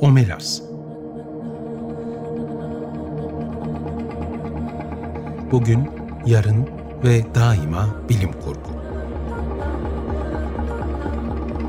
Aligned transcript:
Omelas 0.00 0.62
Bugün, 5.50 5.90
yarın 6.26 6.68
ve 7.04 7.34
daima 7.34 7.96
bilim 8.08 8.32
kurgu. 8.32 8.70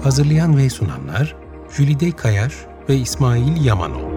Hazırlayan 0.04 0.58
ve 0.58 0.70
sunanlar 0.70 1.36
Jülide 1.78 2.12
Kayar 2.12 2.54
ve 2.90 2.96
İsmail 2.96 3.66
Yamanol. 3.66 4.12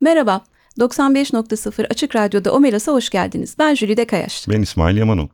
Merhaba, 0.00 0.44
95.0 0.78 1.86
Açık 1.86 2.16
Radyo'da 2.16 2.52
Omelas'a 2.52 2.92
hoş 2.92 3.10
geldiniz. 3.10 3.56
Ben 3.58 3.74
Jülide 3.74 4.06
Kayaş. 4.06 4.48
Ben 4.48 4.62
İsmail 4.62 4.96
Yamanol. 4.96 5.28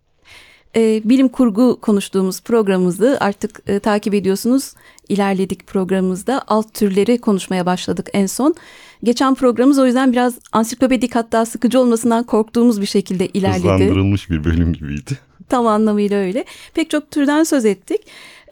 Ee, 0.76 1.02
bilim 1.04 1.28
kurgu 1.28 1.78
konuştuğumuz 1.80 2.40
programımızı 2.40 3.16
artık 3.20 3.62
e, 3.66 3.78
takip 3.78 4.14
ediyorsunuz. 4.14 4.72
İlerledik 5.08 5.66
programımızda 5.66 6.42
alt 6.46 6.74
türleri 6.74 7.18
konuşmaya 7.18 7.66
başladık 7.66 8.08
en 8.12 8.26
son. 8.26 8.54
Geçen 9.02 9.34
programımız 9.34 9.78
o 9.78 9.86
yüzden 9.86 10.12
biraz 10.12 10.38
ansiklopedik 10.52 11.14
hatta 11.14 11.46
sıkıcı 11.46 11.80
olmasından 11.80 12.24
korktuğumuz 12.24 12.80
bir 12.80 12.86
şekilde 12.86 13.28
ilerledi. 13.28 13.58
Hızlandırılmış 13.58 14.30
bir 14.30 14.44
bölüm 14.44 14.72
gibiydi. 14.72 15.18
Tam 15.48 15.66
anlamıyla 15.66 16.18
öyle. 16.18 16.44
Pek 16.74 16.90
çok 16.90 17.10
türden 17.10 17.44
söz 17.44 17.64
ettik. 17.64 18.00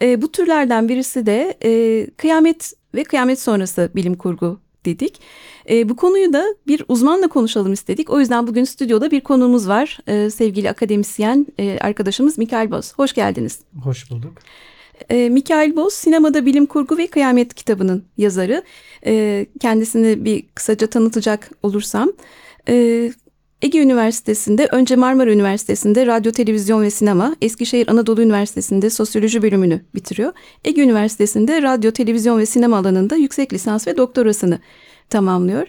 E, 0.02 0.22
bu 0.22 0.32
türlerden 0.32 0.88
birisi 0.88 1.26
de 1.26 1.58
e, 1.64 2.06
kıyamet 2.16 2.72
ve 2.94 3.04
kıyamet 3.04 3.40
sonrası 3.40 3.90
bilim 3.94 4.14
kurgu 4.14 4.60
dedik. 4.88 5.20
E, 5.70 5.88
bu 5.88 5.96
konuyu 5.96 6.32
da 6.32 6.44
bir 6.66 6.82
uzmanla 6.88 7.28
konuşalım 7.28 7.72
istedik. 7.72 8.10
O 8.10 8.20
yüzden 8.20 8.46
bugün 8.46 8.64
stüdyoda 8.64 9.10
bir 9.10 9.20
konuğumuz 9.20 9.68
var. 9.68 9.98
E, 10.06 10.30
sevgili 10.30 10.70
akademisyen 10.70 11.46
e, 11.58 11.78
arkadaşımız 11.80 12.38
Mikael 12.38 12.70
Boz. 12.70 12.94
Hoş 12.94 13.12
geldiniz. 13.12 13.58
Hoş 13.82 14.10
bulduk. 14.10 14.32
E, 15.10 15.28
Mikael 15.28 15.76
Boz 15.76 15.92
sinemada 15.92 16.46
bilim 16.46 16.66
kurgu 16.66 16.98
ve 16.98 17.06
kıyamet 17.06 17.54
kitabının 17.54 18.04
yazarı. 18.16 18.62
E, 19.06 19.46
kendisini 19.60 20.24
bir 20.24 20.44
kısaca 20.54 20.86
tanıtacak 20.86 21.50
olursam... 21.62 22.12
E, 22.68 23.10
Ege 23.62 23.78
Üniversitesi'nde 23.82 24.68
önce 24.72 24.96
Marmara 24.96 25.32
Üniversitesi'nde 25.32 26.06
radyo, 26.06 26.32
televizyon 26.32 26.82
ve 26.82 26.90
sinema, 26.90 27.36
Eskişehir 27.42 27.88
Anadolu 27.88 28.22
Üniversitesi'nde 28.22 28.90
sosyoloji 28.90 29.42
bölümünü 29.42 29.80
bitiriyor. 29.94 30.32
Ege 30.64 30.82
Üniversitesi'nde 30.82 31.62
radyo, 31.62 31.90
televizyon 31.90 32.38
ve 32.38 32.46
sinema 32.46 32.76
alanında 32.76 33.16
yüksek 33.16 33.52
lisans 33.52 33.86
ve 33.86 33.96
doktorasını 33.96 34.58
tamamlıyor. 35.10 35.66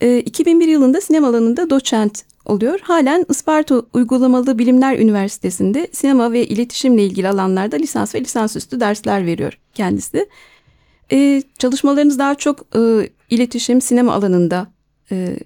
E, 0.00 0.18
2001 0.18 0.68
yılında 0.68 1.00
sinema 1.00 1.28
alanında 1.28 1.70
doçent 1.70 2.24
oluyor. 2.44 2.80
Halen 2.82 3.26
Isparta 3.28 3.82
Uygulamalı 3.94 4.58
Bilimler 4.58 4.98
Üniversitesi'nde 4.98 5.88
sinema 5.92 6.32
ve 6.32 6.46
iletişimle 6.46 7.04
ilgili 7.04 7.28
alanlarda 7.28 7.76
lisans 7.76 8.14
ve 8.14 8.20
lisansüstü 8.20 8.80
dersler 8.80 9.26
veriyor 9.26 9.58
kendisi. 9.74 10.28
E, 11.12 11.42
çalışmalarınız 11.58 12.18
daha 12.18 12.34
çok 12.34 12.76
e, 12.76 13.10
iletişim, 13.30 13.80
sinema 13.80 14.12
alanında 14.12 14.66
e, 15.12 15.38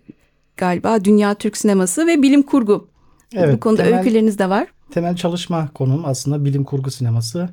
galiba 0.61 1.05
Dünya 1.05 1.35
Türk 1.35 1.57
Sineması 1.57 2.07
ve 2.07 2.23
bilim 2.23 2.43
kurgu. 2.43 2.89
Evet, 3.35 3.55
Bu 3.55 3.61
konuda 3.61 3.83
temel, 3.83 3.99
öyküleriniz 3.99 4.39
de 4.39 4.51
var. 4.51 4.69
Temel 4.91 5.17
çalışma 5.17 5.69
konum 5.75 6.05
aslında 6.05 6.45
bilim 6.45 6.65
kurgu 6.65 6.91
sineması 6.91 7.49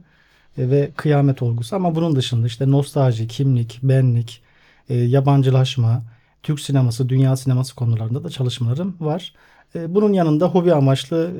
e, 0.57 0.69
ve 0.69 0.91
kıyamet 0.95 1.41
olgusu 1.41 1.75
ama 1.75 1.95
bunun 1.95 2.15
dışında 2.15 2.47
işte 2.47 2.71
nostalji, 2.71 3.27
kimlik, 3.27 3.79
benlik, 3.83 4.41
e, 4.89 4.95
yabancılaşma, 4.95 6.03
Türk 6.43 6.59
sineması, 6.59 7.09
dünya 7.09 7.35
sineması 7.37 7.75
konularında 7.75 8.23
da 8.23 8.29
çalışmalarım 8.29 8.95
var. 8.99 9.33
E, 9.75 9.95
bunun 9.95 10.13
yanında 10.13 10.47
hobi 10.47 10.73
amaçlı 10.73 11.31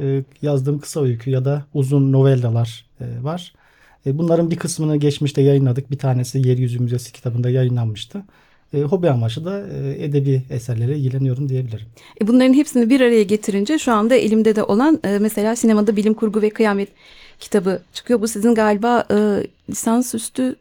yazdığım 0.42 0.80
kısa 0.80 1.02
öykü 1.02 1.30
ya 1.30 1.46
da 1.46 1.66
uzun 1.74 2.12
novellalar 2.12 2.86
var. 3.22 3.54
Bunların 4.06 4.52
bir 4.52 4.56
kısmını 4.56 4.98
geçmişte 4.98 5.42
yayınladık. 5.42 5.92
Bir 5.92 5.98
tanesi 5.98 6.48
Yeryüzü 6.48 6.80
Müzesi 6.80 7.14
kitabında 7.14 7.50
yayınlanmıştı. 7.50 8.24
E, 8.74 8.82
hobi 8.82 9.10
amaçlı 9.10 9.46
da 9.46 9.68
e, 9.68 10.04
edebi 10.04 10.44
eserlere 10.50 10.98
ilgileniyorum 10.98 11.50
diyebilirim. 11.50 11.88
E, 12.22 12.28
bunların 12.28 12.54
hepsini 12.54 12.90
bir 12.90 13.02
araya 13.02 13.24
getirince 13.24 13.78
şu 13.78 13.94
anda 13.94 14.16
elimde 14.16 14.56
de 14.56 14.64
olan 14.64 15.00
e, 15.04 15.20
mesela 15.20 15.56
sinemada 15.56 15.96
bilim 15.96 16.14
kurgu 16.14 16.42
ve 16.42 16.50
kıyamet 16.50 16.90
kitabı 17.40 17.82
çıkıyor. 17.94 18.22
Bu 18.22 18.28
sizin 18.28 18.56
galiba 18.56 19.06
e, 19.12 19.48
lisansüstü 19.70 20.56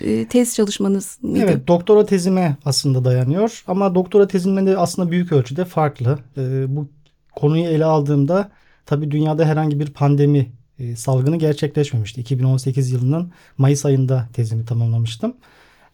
e, 0.00 0.26
tez 0.26 0.54
çalışmanız 0.54 1.18
mıydı? 1.22 1.44
Evet 1.44 1.68
doktora 1.68 2.06
tezime 2.06 2.56
aslında 2.64 3.04
dayanıyor 3.04 3.64
ama 3.66 3.94
doktora 3.94 4.28
tezimde 4.28 4.66
de 4.66 4.76
aslında 4.76 5.10
büyük 5.10 5.32
ölçüde 5.32 5.64
farklı. 5.64 6.18
E, 6.36 6.76
bu 6.76 6.88
konuyu 7.36 7.64
ele 7.64 7.84
aldığımda 7.84 8.50
tabii 8.86 9.10
dünyada 9.10 9.44
herhangi 9.44 9.80
bir 9.80 9.90
pandemi 9.90 10.52
e, 10.78 10.96
salgını 10.96 11.36
gerçekleşmemişti. 11.36 12.20
2018 12.20 12.90
yılının 12.90 13.32
Mayıs 13.58 13.86
ayında 13.86 14.28
tezimi 14.32 14.64
tamamlamıştım. 14.64 15.34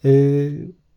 E, 0.05 0.51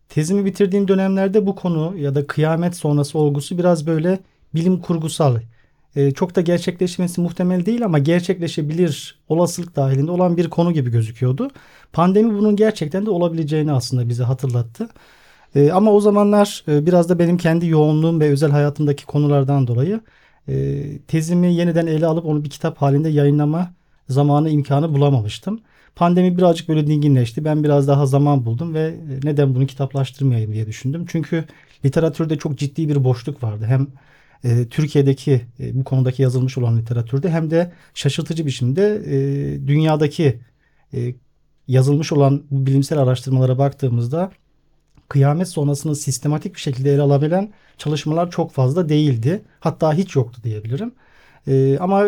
tezimi 0.09 0.45
bitirdiğim 0.45 0.87
dönemlerde 0.87 1.45
bu 1.45 1.55
konu 1.55 1.97
ya 1.97 2.15
da 2.15 2.27
kıyamet 2.27 2.75
sonrası 2.75 3.19
olgusu 3.19 3.57
biraz 3.57 3.87
böyle 3.87 4.19
bilim 4.55 4.81
kurgusal. 4.81 5.37
E, 5.95 6.11
çok 6.11 6.35
da 6.35 6.41
gerçekleşmesi 6.41 7.21
muhtemel 7.21 7.65
değil 7.65 7.85
ama 7.85 7.99
gerçekleşebilir 7.99 9.19
olasılık 9.29 9.75
dahilinde 9.75 10.11
olan 10.11 10.37
bir 10.37 10.49
konu 10.49 10.71
gibi 10.73 10.91
gözüküyordu. 10.91 11.49
Pandemi 11.93 12.33
bunun 12.39 12.55
gerçekten 12.55 13.05
de 13.05 13.09
olabileceğini 13.09 13.71
aslında 13.71 14.09
bize 14.09 14.23
hatırlattı. 14.23 14.89
E, 15.55 15.71
ama 15.71 15.91
o 15.91 15.99
zamanlar 15.99 16.63
e, 16.67 16.85
biraz 16.85 17.09
da 17.09 17.19
benim 17.19 17.37
kendi 17.37 17.67
yoğunluğum 17.67 18.19
ve 18.19 18.29
özel 18.29 18.51
hayatımdaki 18.51 19.05
konulardan 19.05 19.67
dolayı 19.67 20.01
e, 20.47 20.83
tezimi 21.07 21.53
yeniden 21.53 21.87
ele 21.87 22.05
alıp 22.05 22.25
onu 22.25 22.43
bir 22.43 22.49
kitap 22.49 22.77
halinde 22.77 23.09
yayınlama 23.09 23.73
zamanı 24.09 24.49
imkanı 24.49 24.93
bulamamıştım. 24.93 25.59
Pandemi 25.95 26.37
birazcık 26.37 26.69
böyle 26.69 26.87
dinginleşti. 26.87 27.45
Ben 27.45 27.63
biraz 27.63 27.87
daha 27.87 28.05
zaman 28.05 28.45
buldum 28.45 28.73
ve 28.73 28.95
neden 29.23 29.55
bunu 29.55 29.67
kitaplaştırmayayım 29.67 30.53
diye 30.53 30.67
düşündüm. 30.67 31.05
Çünkü 31.09 31.45
literatürde 31.85 32.37
çok 32.37 32.57
ciddi 32.57 32.89
bir 32.89 33.03
boşluk 33.03 33.43
vardı. 33.43 33.65
Hem 33.67 33.87
e, 34.43 34.67
Türkiye'deki 34.69 35.41
e, 35.59 35.79
bu 35.79 35.83
konudaki 35.83 36.21
yazılmış 36.21 36.57
olan 36.57 36.77
literatürde 36.77 37.29
hem 37.29 37.51
de 37.51 37.71
şaşırtıcı 37.93 38.45
biçimde 38.45 39.01
e, 39.05 39.17
dünyadaki 39.67 40.39
e, 40.93 41.15
yazılmış 41.67 42.11
olan 42.11 42.43
bu 42.51 42.65
bilimsel 42.65 42.99
araştırmalara 42.99 43.57
baktığımızda 43.57 44.31
kıyamet 45.09 45.47
sonrasını 45.47 45.95
sistematik 45.95 46.55
bir 46.55 46.59
şekilde 46.59 46.93
ele 46.93 47.01
alabilen 47.01 47.53
çalışmalar 47.77 48.31
çok 48.31 48.51
fazla 48.51 48.89
değildi. 48.89 49.41
Hatta 49.59 49.93
hiç 49.93 50.15
yoktu 50.15 50.41
diyebilirim. 50.43 50.91
E, 51.47 51.77
ama 51.79 52.05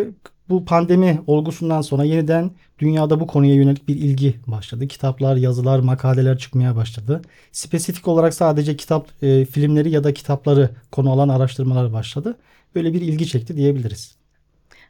bu 0.51 0.66
pandemi 0.66 1.22
olgusundan 1.28 1.81
sonra 1.81 2.03
yeniden 2.03 2.51
dünyada 2.79 3.19
bu 3.19 3.28
konuya 3.28 3.56
yönelik 3.56 3.88
bir 3.88 3.95
ilgi 3.95 4.35
başladı. 4.47 4.88
Kitaplar, 4.88 5.35
yazılar, 5.35 5.79
makaleler 5.79 6.38
çıkmaya 6.38 6.75
başladı. 6.75 7.22
Spesifik 7.51 8.07
olarak 8.07 8.34
sadece 8.34 8.75
kitap, 8.75 9.23
e, 9.23 9.45
filmleri 9.45 9.90
ya 9.90 10.03
da 10.03 10.13
kitapları 10.13 10.69
konu 10.91 11.11
alan 11.11 11.29
araştırmalar 11.29 11.94
başladı. 11.94 12.38
Böyle 12.75 12.94
bir 12.94 13.01
ilgi 13.01 13.28
çekti 13.28 13.56
diyebiliriz. 13.56 14.16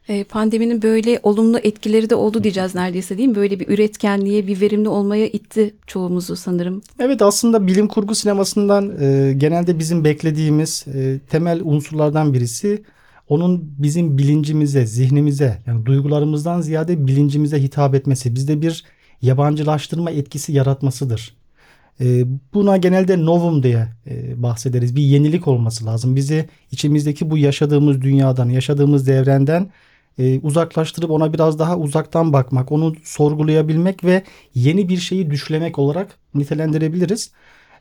E, 0.08 0.24
pandeminin 0.24 0.82
böyle 0.82 1.20
olumlu 1.22 1.58
etkileri 1.58 2.10
de 2.10 2.14
oldu 2.14 2.42
diyeceğiz 2.42 2.74
neredeyse 2.74 3.18
değil 3.18 3.28
mi? 3.28 3.34
Böyle 3.34 3.60
bir 3.60 3.68
üretkenliğe, 3.68 4.46
bir 4.46 4.60
verimli 4.60 4.88
olmaya 4.88 5.26
itti 5.26 5.74
çoğumuzu 5.86 6.36
sanırım. 6.36 6.82
Evet 6.98 7.22
aslında 7.22 7.66
bilim 7.66 7.88
kurgu 7.88 8.14
sinemasından 8.14 8.92
e, 9.00 9.32
genelde 9.32 9.78
bizim 9.78 10.04
beklediğimiz 10.04 10.84
e, 10.94 11.18
temel 11.30 11.60
unsurlardan 11.64 12.34
birisi 12.34 12.82
onun 13.28 13.74
bizim 13.78 14.18
bilincimize, 14.18 14.86
zihnimize 14.86 15.58
yani 15.66 15.86
duygularımızdan 15.86 16.60
ziyade 16.60 17.06
bilincimize 17.06 17.62
hitap 17.62 17.94
etmesi, 17.94 18.34
bizde 18.34 18.62
bir 18.62 18.84
yabancılaştırma 19.22 20.10
etkisi 20.10 20.52
yaratmasıdır. 20.52 21.36
E, 22.00 22.24
buna 22.54 22.76
genelde 22.76 23.24
novum 23.24 23.62
diye 23.62 23.88
e, 24.06 24.42
bahsederiz. 24.42 24.96
Bir 24.96 25.02
yenilik 25.02 25.48
olması 25.48 25.86
lazım. 25.86 26.16
Bizi 26.16 26.48
içimizdeki 26.70 27.30
bu 27.30 27.38
yaşadığımız 27.38 28.02
dünyadan, 28.02 28.48
yaşadığımız 28.48 29.08
evrenden 29.08 29.70
e, 30.18 30.40
uzaklaştırıp 30.40 31.10
ona 31.10 31.32
biraz 31.32 31.58
daha 31.58 31.78
uzaktan 31.78 32.32
bakmak, 32.32 32.72
onu 32.72 32.94
sorgulayabilmek 33.04 34.04
ve 34.04 34.22
yeni 34.54 34.88
bir 34.88 34.96
şeyi 34.96 35.30
düşlemek 35.30 35.78
olarak 35.78 36.18
nitelendirebiliriz. 36.34 37.30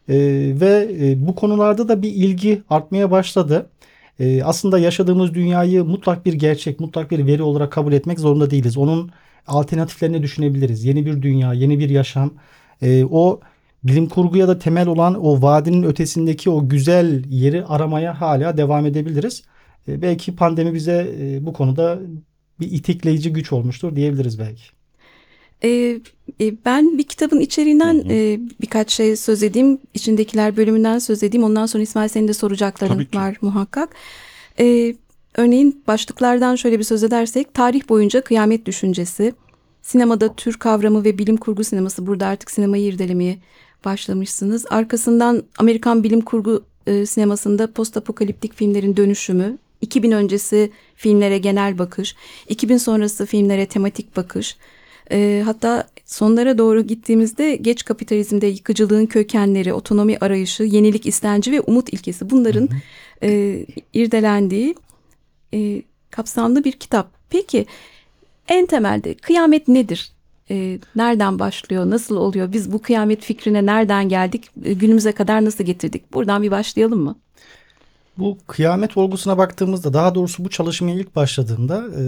E, 0.10 0.16
ve 0.62 0.90
e, 1.02 1.28
bu 1.28 1.36
konularda 1.36 1.88
da 1.88 2.02
bir 2.02 2.10
ilgi 2.12 2.64
artmaya 2.70 3.12
başladı. 3.12 3.70
E, 4.20 4.44
aslında 4.44 4.80
yaşadığımız 4.80 5.34
dünyayı 5.34 5.84
mutlak 5.84 6.26
bir 6.26 6.34
gerçek, 6.34 6.80
mutlak 6.80 7.12
bir 7.12 7.26
veri 7.28 7.44
olarak 7.44 7.72
kabul 7.72 7.94
etmek 7.94 8.20
zorunda 8.20 8.52
değiliz. 8.52 8.78
Onun 8.78 9.12
alternatiflerini 9.48 10.24
düşünebiliriz. 10.24 10.86
Yeni 10.86 11.06
bir 11.06 11.22
dünya, 11.22 11.54
yeni 11.54 11.80
bir 11.80 11.90
yaşam. 11.90 12.34
E, 12.82 13.06
o 13.06 13.40
bilim 13.84 14.10
kurguya 14.10 14.48
da 14.48 14.60
temel 14.60 14.88
olan 14.88 15.26
o 15.26 15.42
vadinin 15.42 15.84
ötesindeki 15.84 16.50
o 16.50 16.70
güzel 16.70 17.24
yeri 17.30 17.66
aramaya 17.66 18.22
hala 18.22 18.58
devam 18.58 18.86
edebiliriz. 18.86 19.44
E, 19.88 20.02
belki 20.02 20.36
pandemi 20.36 20.74
bize 20.74 21.16
e, 21.20 21.46
bu 21.46 21.54
konuda 21.54 22.00
bir 22.60 22.72
itikleyici 22.72 23.34
güç 23.34 23.54
olmuştur 23.54 23.96
diyebiliriz 23.96 24.40
belki. 24.40 24.81
Ee, 25.64 26.00
ben 26.66 26.98
bir 26.98 27.04
kitabın 27.04 27.40
içeriğinden 27.40 28.04
e, 28.10 28.40
birkaç 28.62 28.92
şey 28.92 29.16
söz 29.16 29.44
edeyim. 29.44 29.80
İçindekiler 29.94 30.58
bölümünden 30.58 31.00
söz 31.00 31.24
edeyim. 31.24 31.44
Ondan 31.44 31.66
sonra 31.66 31.84
İsmail 31.84 32.10
senin 32.10 32.28
de 32.28 32.34
soracakların 32.34 33.08
var 33.14 33.38
muhakkak. 33.42 33.90
Ee, 34.60 34.96
Örneğin 35.36 35.84
başlıklardan 35.88 36.56
şöyle 36.56 36.80
bir 36.80 36.84
söz 36.84 37.04
edersek 37.04 37.54
tarih 37.54 37.90
boyunca 37.90 38.22
kıyamet 38.22 38.66
düşüncesi, 38.66 39.34
sinemada 39.82 40.36
tür 40.36 40.54
kavramı 40.54 41.04
ve 41.04 41.18
bilim 41.18 41.38
kurgu 41.38 41.64
sineması 41.64 42.08
burada 42.08 42.28
artık 42.28 42.52
sinemayı 42.52 42.86
irdelemeye 42.86 43.38
başlamışsınız. 43.86 44.66
Arkasından 44.70 45.44
Amerikan 45.58 46.04
bilim 46.04 46.22
kurgu 46.22 46.64
e, 46.88 47.06
sinemasında 47.06 47.74
post 47.74 47.98
apokaliptik 47.98 48.54
filmlerin 48.54 48.98
dönüşümü, 48.98 49.58
2000 49.82 50.12
öncesi 50.12 50.72
filmlere 50.96 51.38
genel 51.38 51.78
bakış, 51.78 52.16
2000 52.50 52.78
sonrası 52.78 53.26
filmlere 53.26 53.66
tematik 53.66 54.18
bakış. 54.18 54.58
E, 55.12 55.42
hatta 55.46 55.88
sonlara 56.06 56.58
doğru 56.58 56.82
gittiğimizde 56.82 57.56
geç 57.56 57.86
kapitalizmde 57.86 58.48
yıkıcılığın 58.48 59.06
kökenleri, 59.06 59.74
otonomi 59.74 60.18
arayışı, 60.22 60.64
yenilik 60.64 61.06
istenci 61.06 61.52
ve 61.52 61.62
umut 61.62 61.94
ilkesi 61.94 62.30
bunların 62.30 62.70
e, 63.24 63.66
irdelendiği 63.94 64.76
e, 65.54 65.82
kapsamlı 66.12 66.64
bir 66.64 66.72
kitap. 66.72 67.12
Peki 67.30 67.66
en 68.48 68.66
temelde 68.66 69.14
kıyamet 69.14 69.68
nedir? 69.68 70.12
E, 70.52 70.80
nereden 70.96 71.40
başlıyor? 71.40 71.90
Nasıl 71.90 72.16
oluyor? 72.16 72.54
Biz 72.54 72.72
bu 72.74 72.82
kıyamet 72.82 73.22
fikrine 73.22 73.66
nereden 73.66 74.10
geldik? 74.10 74.50
E, 74.64 74.74
günümüze 74.74 75.12
kadar 75.12 75.46
nasıl 75.46 75.64
getirdik? 75.64 76.14
Buradan 76.14 76.44
bir 76.44 76.52
başlayalım 76.52 77.00
mı? 77.00 77.16
Bu 78.18 78.38
kıyamet 78.48 78.98
olgusuna 78.98 79.38
baktığımızda 79.38 79.94
daha 79.94 80.16
doğrusu 80.16 80.46
bu 80.46 80.50
çalışmaya 80.50 80.96
ilk 80.96 81.16
başladığımda 81.16 81.86
e, 82.00 82.04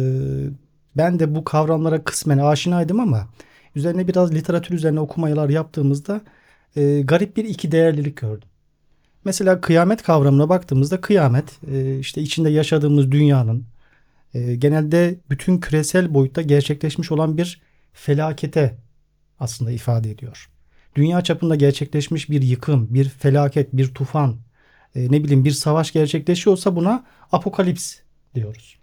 ben 0.97 1.19
de 1.19 1.35
bu 1.35 1.43
kavramlara 1.43 2.03
kısmen 2.03 2.37
aşinaydım 2.37 2.99
ama 2.99 3.27
üzerine 3.75 4.07
biraz 4.07 4.33
literatür 4.33 4.75
üzerine 4.75 4.99
okumalar 4.99 5.49
yaptığımızda 5.49 6.21
e, 6.75 7.01
garip 7.01 7.37
bir 7.37 7.45
iki 7.45 7.71
değerlilik 7.71 8.17
gördüm. 8.17 8.47
Mesela 9.25 9.61
kıyamet 9.61 10.03
kavramına 10.03 10.49
baktığımızda 10.49 11.01
kıyamet 11.01 11.59
e, 11.71 11.99
işte 11.99 12.21
içinde 12.21 12.49
yaşadığımız 12.49 13.11
dünyanın 13.11 13.65
e, 14.33 14.55
genelde 14.55 15.15
bütün 15.29 15.57
küresel 15.57 16.13
boyutta 16.13 16.41
gerçekleşmiş 16.41 17.11
olan 17.11 17.37
bir 17.37 17.61
felakete 17.93 18.77
aslında 19.39 19.71
ifade 19.71 20.11
ediyor. 20.11 20.49
Dünya 20.95 21.21
çapında 21.21 21.55
gerçekleşmiş 21.55 22.29
bir 22.29 22.41
yıkım, 22.41 22.93
bir 22.93 23.09
felaket, 23.09 23.73
bir 23.73 23.93
tufan, 23.93 24.37
e, 24.95 25.11
ne 25.11 25.23
bileyim 25.23 25.45
bir 25.45 25.51
savaş 25.51 25.91
gerçekleşiyorsa 25.91 26.75
buna 26.75 27.05
apokalips 27.31 27.95
diyoruz. 28.35 28.82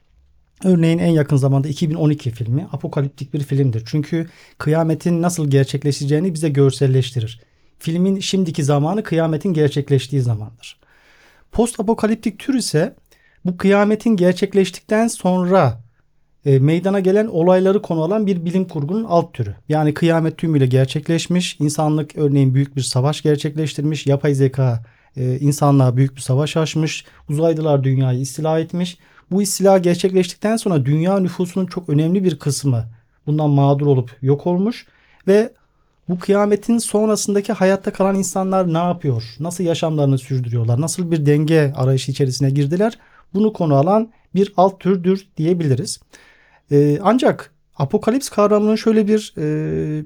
Örneğin 0.65 0.99
en 0.99 1.11
yakın 1.11 1.37
zamanda 1.37 1.69
2012 1.69 2.31
filmi 2.31 2.69
apokaliptik 2.73 3.35
bir 3.35 3.41
filmdir. 3.41 3.83
Çünkü 3.87 4.29
kıyametin 4.59 5.23
nasıl 5.23 5.51
gerçekleşeceğini 5.51 6.35
bize 6.35 6.49
görselleştirir. 6.49 7.41
Filmin 7.79 8.21
şimdiki 8.21 8.65
zamanı 8.65 9.03
kıyametin 9.03 9.53
gerçekleştiği 9.53 10.23
zamandır. 10.23 10.81
Post 11.53 11.81
apokaliptik 11.81 12.39
tür 12.39 12.55
ise 12.55 12.95
bu 13.45 13.57
kıyametin 13.57 14.17
gerçekleştikten 14.17 15.09
sonra 15.09 15.81
e, 16.47 16.59
meydana 16.59 17.01
gelen 17.01 17.27
olayları 17.27 17.83
konu 17.83 18.03
alan 18.03 18.27
bir 18.27 18.45
bilim 18.45 18.65
kurgunun 18.65 19.05
alt 19.05 19.35
türü. 19.35 19.55
Yani 19.69 19.95
kıyamet 19.95 20.39
tümüyle 20.39 20.67
gerçekleşmiş, 20.67 21.57
insanlık 21.61 22.17
örneğin 22.17 22.55
büyük 22.55 22.77
bir 22.77 22.83
savaş 22.83 23.23
gerçekleştirmiş, 23.23 24.07
yapay 24.07 24.35
zeka 24.35 24.83
e, 25.17 25.39
insanlığa 25.39 25.97
büyük 25.97 26.17
bir 26.17 26.21
savaş 26.21 26.57
açmış, 26.57 27.05
uzaylılar 27.29 27.85
dünyayı 27.85 28.21
istila 28.21 28.61
etmiş. 28.61 28.99
Bu 29.31 29.43
istila 29.43 29.79
gerçekleştikten 29.79 30.57
sonra 30.57 30.87
dünya 30.87 31.19
nüfusunun 31.21 31.67
çok 31.67 31.89
önemli 31.89 32.25
bir 32.25 32.39
kısmı 32.39 32.85
bundan 33.27 33.51
mağdur 33.51 33.87
olup 33.87 34.17
yok 34.23 34.47
olmuş 34.47 34.87
ve 35.27 35.53
bu 36.09 36.19
kıyametin 36.19 36.79
sonrasındaki 36.79 37.53
hayatta 37.53 37.93
kalan 37.93 38.15
insanlar 38.15 38.75
ne 38.75 38.79
yapıyor? 38.79 39.35
Nasıl 39.41 39.65
yaşamlarını 39.65 40.19
sürdürüyorlar? 40.19 40.81
Nasıl 40.81 41.11
bir 41.11 41.27
denge 41.27 41.73
arayışı 41.77 42.11
içerisine 42.11 42.51
girdiler? 42.51 42.99
Bunu 43.35 43.53
konu 43.53 43.75
alan 43.75 44.11
bir 44.35 44.53
alt 44.57 44.81
türdür 44.81 45.29
diyebiliriz. 45.37 46.01
Ee, 46.73 46.99
ancak 47.03 47.55
apokalips 47.77 48.29
kavramının 48.29 48.77
şöyle 48.77 49.09
bir 49.09 49.35
e, 49.39 50.05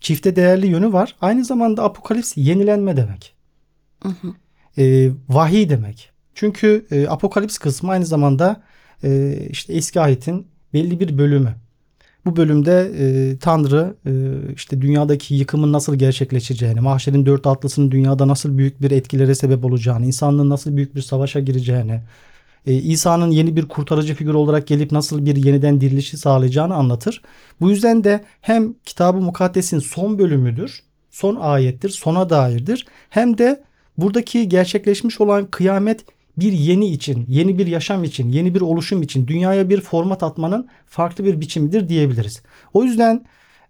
çifte 0.00 0.36
değerli 0.36 0.66
yönü 0.66 0.92
var. 0.92 1.16
Aynı 1.20 1.44
zamanda 1.44 1.84
apokalips 1.84 2.36
yenilenme 2.36 2.96
demek. 2.96 3.34
Hı 4.02 4.08
hı. 4.08 4.34
E, 4.82 5.10
vahiy 5.28 5.68
demek. 5.68 6.10
Çünkü 6.36 6.86
e, 6.90 7.08
apokalips 7.08 7.58
kısmı 7.58 7.90
aynı 7.90 8.06
zamanda 8.06 8.62
e, 9.04 9.38
işte 9.50 9.72
eski 9.72 10.00
ayetin 10.00 10.46
belli 10.72 11.00
bir 11.00 11.18
bölümü. 11.18 11.54
Bu 12.24 12.36
bölümde 12.36 12.92
e, 12.98 13.38
Tanrı 13.38 13.94
e, 14.06 14.12
işte 14.54 14.82
dünyadaki 14.82 15.34
yıkımın 15.34 15.72
nasıl 15.72 15.96
gerçekleşeceğini, 15.96 16.80
mahşerin 16.80 17.26
dört 17.26 17.46
atlısının 17.46 17.90
dünyada 17.90 18.28
nasıl 18.28 18.58
büyük 18.58 18.82
bir 18.82 18.90
etkilere 18.90 19.34
sebep 19.34 19.64
olacağını, 19.64 20.06
insanlığın 20.06 20.50
nasıl 20.50 20.76
büyük 20.76 20.94
bir 20.94 21.00
savaşa 21.02 21.40
gireceğini, 21.40 22.00
e, 22.66 22.74
İsa'nın 22.74 23.30
yeni 23.30 23.56
bir 23.56 23.68
kurtarıcı 23.68 24.14
figür 24.14 24.34
olarak 24.34 24.66
gelip 24.66 24.92
nasıl 24.92 25.26
bir 25.26 25.36
yeniden 25.36 25.80
dirilişi 25.80 26.18
sağlayacağını 26.18 26.74
anlatır. 26.74 27.22
Bu 27.60 27.70
yüzden 27.70 28.04
de 28.04 28.24
hem 28.40 28.74
Kitab-ı 28.84 29.20
Mukaddes'in 29.20 29.78
son 29.78 30.18
bölümüdür, 30.18 30.82
son 31.10 31.36
ayettir, 31.36 31.88
sona 31.88 32.30
dairdir. 32.30 32.86
Hem 33.10 33.38
de 33.38 33.62
buradaki 33.98 34.48
gerçekleşmiş 34.48 35.20
olan 35.20 35.46
kıyamet 35.46 36.04
bir 36.36 36.52
yeni 36.52 36.86
için, 36.88 37.24
yeni 37.28 37.58
bir 37.58 37.66
yaşam 37.66 38.04
için, 38.04 38.28
yeni 38.28 38.54
bir 38.54 38.60
oluşum 38.60 39.02
için 39.02 39.26
dünyaya 39.26 39.70
bir 39.70 39.80
format 39.80 40.22
atmanın 40.22 40.68
farklı 40.86 41.24
bir 41.24 41.40
biçimidir 41.40 41.88
diyebiliriz. 41.88 42.42
O 42.74 42.84
yüzden 42.84 43.24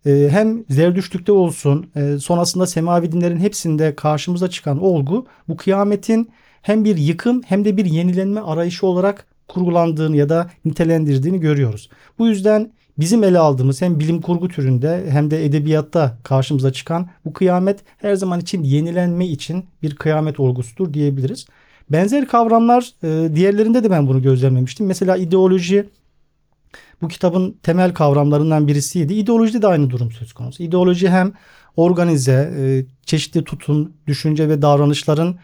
e, 0.06 0.28
hem 0.30 0.64
Zerdüştlük'te 0.70 1.32
olsun, 1.32 1.86
e, 1.96 2.18
sonrasında 2.18 2.66
semavi 2.66 3.12
dinlerin 3.12 3.38
hepsinde 3.38 3.94
karşımıza 3.94 4.50
çıkan 4.50 4.82
olgu 4.82 5.26
bu 5.48 5.56
kıyametin 5.56 6.30
hem 6.62 6.84
bir 6.84 6.96
yıkım 6.96 7.42
hem 7.42 7.64
de 7.64 7.76
bir 7.76 7.84
yenilenme 7.84 8.40
arayışı 8.40 8.86
olarak 8.86 9.26
kurgulandığını 9.48 10.16
ya 10.16 10.28
da 10.28 10.50
nitelendirdiğini 10.64 11.40
görüyoruz. 11.40 11.90
Bu 12.18 12.26
yüzden 12.26 12.72
bizim 12.98 13.24
ele 13.24 13.38
aldığımız 13.38 13.82
hem 13.82 14.00
bilim 14.00 14.20
kurgu 14.20 14.48
türünde 14.48 15.06
hem 15.10 15.30
de 15.30 15.44
edebiyatta 15.44 16.18
karşımıza 16.22 16.72
çıkan 16.72 17.08
bu 17.24 17.32
kıyamet 17.32 17.80
her 17.98 18.14
zaman 18.14 18.40
için 18.40 18.62
yenilenme 18.62 19.26
için 19.26 19.64
bir 19.82 19.96
kıyamet 19.96 20.40
olgusudur 20.40 20.94
diyebiliriz. 20.94 21.46
Benzer 21.90 22.28
kavramlar 22.28 22.92
e, 23.02 23.34
diğerlerinde 23.34 23.84
de 23.84 23.90
ben 23.90 24.06
bunu 24.06 24.22
gözlemlemiştim. 24.22 24.86
Mesela 24.86 25.16
ideoloji 25.16 25.88
bu 27.02 27.08
kitabın 27.08 27.56
temel 27.62 27.94
kavramlarından 27.94 28.68
birisiydi. 28.68 29.14
İdeolojide 29.14 29.62
de 29.62 29.66
aynı 29.66 29.90
durum 29.90 30.12
söz 30.12 30.32
konusu. 30.32 30.62
İdeoloji 30.62 31.08
hem 31.08 31.32
organize, 31.76 32.52
e, 32.58 32.84
çeşitli 33.06 33.44
tutum, 33.44 33.92
düşünce 34.06 34.48
ve 34.48 34.62
davranışların 34.62 35.36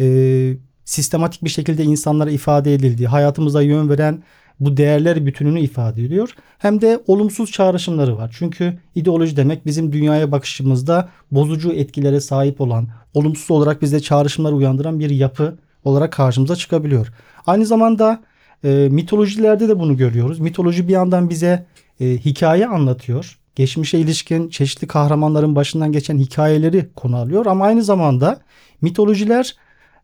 e, 0.00 0.56
sistematik 0.84 1.44
bir 1.44 1.50
şekilde 1.50 1.84
insanlara 1.84 2.30
ifade 2.30 2.74
edildiği, 2.74 3.08
hayatımıza 3.08 3.62
yön 3.62 3.88
veren 3.88 4.22
bu 4.60 4.76
değerler 4.76 5.26
bütününü 5.26 5.60
ifade 5.60 6.04
ediyor. 6.04 6.30
Hem 6.58 6.80
de 6.80 7.02
olumsuz 7.06 7.52
çağrışımları 7.52 8.16
var. 8.16 8.34
Çünkü 8.38 8.78
ideoloji 8.94 9.36
demek 9.36 9.66
bizim 9.66 9.92
dünyaya 9.92 10.32
bakışımızda 10.32 11.08
bozucu 11.30 11.72
etkilere 11.72 12.20
sahip 12.20 12.60
olan, 12.60 12.88
olumsuz 13.14 13.50
olarak 13.50 13.82
bizde 13.82 14.00
çağrışımlar 14.00 14.52
uyandıran 14.52 15.00
bir 15.00 15.10
yapı 15.10 15.56
olarak 15.84 16.12
karşımıza 16.12 16.56
çıkabiliyor. 16.56 17.12
Aynı 17.46 17.66
zamanda 17.66 18.20
e, 18.64 18.88
mitolojilerde 18.90 19.68
de 19.68 19.78
bunu 19.78 19.96
görüyoruz. 19.96 20.40
Mitoloji 20.40 20.88
bir 20.88 20.92
yandan 20.92 21.30
bize 21.30 21.66
e, 22.00 22.06
hikaye 22.06 22.66
anlatıyor. 22.66 23.38
Geçmişe 23.54 23.98
ilişkin 23.98 24.48
çeşitli 24.48 24.86
kahramanların 24.86 25.56
başından 25.56 25.92
geçen 25.92 26.18
hikayeleri 26.18 26.88
konu 26.96 27.16
alıyor. 27.16 27.46
Ama 27.46 27.64
aynı 27.64 27.82
zamanda 27.82 28.40
mitolojiler 28.82 29.56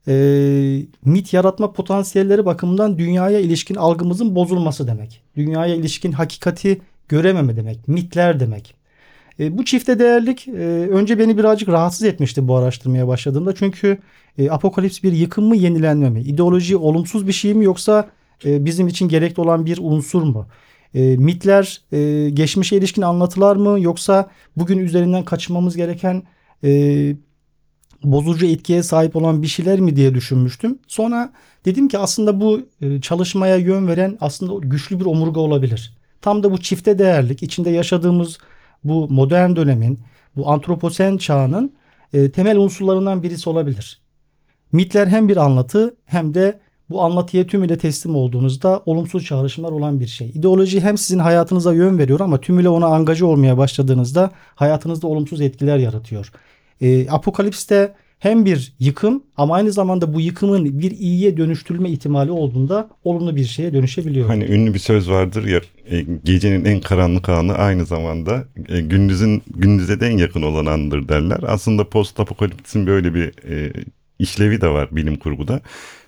e, 0.08 0.14
mit 1.04 1.32
yaratma 1.32 1.72
potansiyelleri 1.72 2.46
bakımından 2.46 2.98
dünyaya 2.98 3.40
ilişkin 3.40 3.74
algımızın 3.74 4.34
bozulması 4.34 4.86
demek. 4.86 5.22
Dünyaya 5.36 5.74
ilişkin 5.74 6.12
hakikati 6.12 6.80
görememe 7.08 7.56
demek. 7.56 7.88
Mitler 7.88 8.40
demek. 8.40 8.74
E, 9.40 9.58
bu 9.58 9.64
çifte 9.64 9.98
değerlik 9.98 10.48
e, 10.48 10.52
önce 10.90 11.18
beni 11.18 11.38
birazcık 11.38 11.68
rahatsız 11.68 12.02
etmişti 12.02 12.48
bu 12.48 12.56
araştırmaya 12.56 13.08
başladığımda. 13.08 13.54
Çünkü 13.54 13.98
e, 14.38 14.50
apokalips 14.50 15.02
bir 15.02 15.12
yıkım 15.12 15.44
mı 15.44 15.56
yenilenme 15.56 16.10
mi? 16.10 16.20
İdeoloji 16.20 16.76
olumsuz 16.76 17.26
bir 17.26 17.32
şey 17.32 17.54
mi 17.54 17.64
yoksa 17.64 18.08
e, 18.44 18.64
bizim 18.64 18.88
için 18.88 19.08
gerekli 19.08 19.40
olan 19.40 19.66
bir 19.66 19.78
unsur 19.82 20.22
mu? 20.22 20.46
E, 20.94 21.16
mitler 21.16 21.80
e, 21.92 22.30
geçmişe 22.30 22.76
ilişkin 22.76 23.02
anlatılar 23.02 23.56
mı 23.56 23.80
yoksa 23.80 24.30
bugün 24.56 24.78
üzerinden 24.78 25.24
kaçınmamız 25.24 25.76
gereken 25.76 26.22
e, 26.64 27.16
bozucu 28.04 28.46
etkiye 28.46 28.82
sahip 28.82 29.16
olan 29.16 29.42
bir 29.42 29.46
şeyler 29.46 29.80
mi 29.80 29.96
diye 29.96 30.14
düşünmüştüm. 30.14 30.78
Sonra 30.86 31.32
dedim 31.64 31.88
ki 31.88 31.98
aslında 31.98 32.40
bu 32.40 32.60
e, 32.80 33.00
çalışmaya 33.00 33.56
yön 33.56 33.88
veren 33.88 34.18
aslında 34.20 34.66
güçlü 34.66 35.00
bir 35.00 35.04
omurga 35.04 35.40
olabilir. 35.40 35.96
Tam 36.20 36.42
da 36.42 36.52
bu 36.52 36.58
çifte 36.58 36.98
değerlik 36.98 37.42
içinde 37.42 37.70
yaşadığımız 37.70 38.38
bu 38.84 39.08
modern 39.08 39.56
dönemin 39.56 40.00
bu 40.36 40.50
antroposen 40.50 41.16
çağının 41.16 41.72
e, 42.12 42.30
temel 42.30 42.58
unsurlarından 42.58 43.22
birisi 43.22 43.50
olabilir. 43.50 44.05
Mitler 44.76 45.06
hem 45.06 45.28
bir 45.28 45.36
anlatı 45.36 45.96
hem 46.04 46.34
de 46.34 46.60
bu 46.90 47.02
anlatıya 47.02 47.46
tümüyle 47.46 47.78
teslim 47.78 48.16
olduğunuzda 48.16 48.82
olumsuz 48.86 49.24
çağrışımlar 49.24 49.72
olan 49.72 50.00
bir 50.00 50.06
şey. 50.06 50.28
İdeoloji 50.34 50.80
hem 50.80 50.98
sizin 50.98 51.18
hayatınıza 51.18 51.74
yön 51.74 51.98
veriyor 51.98 52.20
ama 52.20 52.40
tümüyle 52.40 52.68
ona 52.68 52.86
angaja 52.86 53.26
olmaya 53.26 53.58
başladığınızda 53.58 54.30
hayatınızda 54.54 55.06
olumsuz 55.06 55.40
etkiler 55.40 55.78
yaratıyor. 55.78 56.32
E, 56.80 57.10
Apokalips'te 57.10 57.94
hem 58.18 58.44
bir 58.44 58.74
yıkım 58.78 59.22
ama 59.36 59.54
aynı 59.54 59.72
zamanda 59.72 60.14
bu 60.14 60.20
yıkımın 60.20 60.80
bir 60.80 60.90
iyiye 60.90 61.36
dönüştürülme 61.36 61.90
ihtimali 61.90 62.30
olduğunda 62.30 62.88
olumlu 63.04 63.36
bir 63.36 63.44
şeye 63.44 63.72
dönüşebiliyor. 63.72 64.28
Hani 64.28 64.44
ünlü 64.44 64.74
bir 64.74 64.78
söz 64.78 65.10
vardır 65.10 65.44
ya 65.44 65.60
e, 65.90 66.04
gecenin 66.24 66.64
en 66.64 66.80
karanlık 66.80 67.28
anı 67.28 67.54
aynı 67.54 67.84
zamanda 67.84 68.44
e, 68.68 68.80
gündüzün 68.80 69.42
gündüze 69.56 70.00
de 70.00 70.06
en 70.06 70.18
yakın 70.18 70.42
olan 70.42 70.66
andır 70.66 71.08
derler. 71.08 71.40
Aslında 71.46 71.88
post 71.88 72.20
apokalipsin 72.20 72.86
böyle 72.86 73.14
bir 73.14 73.50
e, 73.50 73.72
işlevi 74.18 74.60
de 74.60 74.68
var 74.68 74.88
bilim 74.92 75.16
kurguda. 75.16 75.60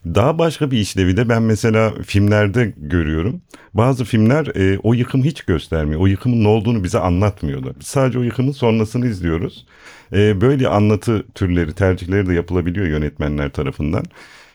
Daha 0.06 0.38
başka 0.38 0.70
bir 0.70 0.78
işlevi 0.78 1.16
de 1.16 1.28
ben 1.28 1.42
mesela 1.42 1.94
filmlerde 2.06 2.74
görüyorum. 2.76 3.42
Bazı 3.74 4.04
filmler 4.04 4.46
e, 4.46 4.78
o 4.82 4.94
yıkımı 4.94 5.24
hiç 5.24 5.42
göstermiyor. 5.42 6.00
O 6.00 6.06
yıkımın 6.06 6.44
ne 6.44 6.48
olduğunu 6.48 6.84
bize 6.84 6.98
anlatmıyorlar. 6.98 7.72
Sadece 7.80 8.18
o 8.18 8.22
yıkımın 8.22 8.52
sonrasını 8.52 9.06
izliyoruz. 9.06 9.66
E, 10.12 10.40
böyle 10.40 10.68
anlatı 10.68 11.24
türleri, 11.34 11.72
tercihleri 11.72 12.26
de 12.26 12.34
yapılabiliyor 12.34 12.86
yönetmenler 12.86 13.50
tarafından. 13.50 14.04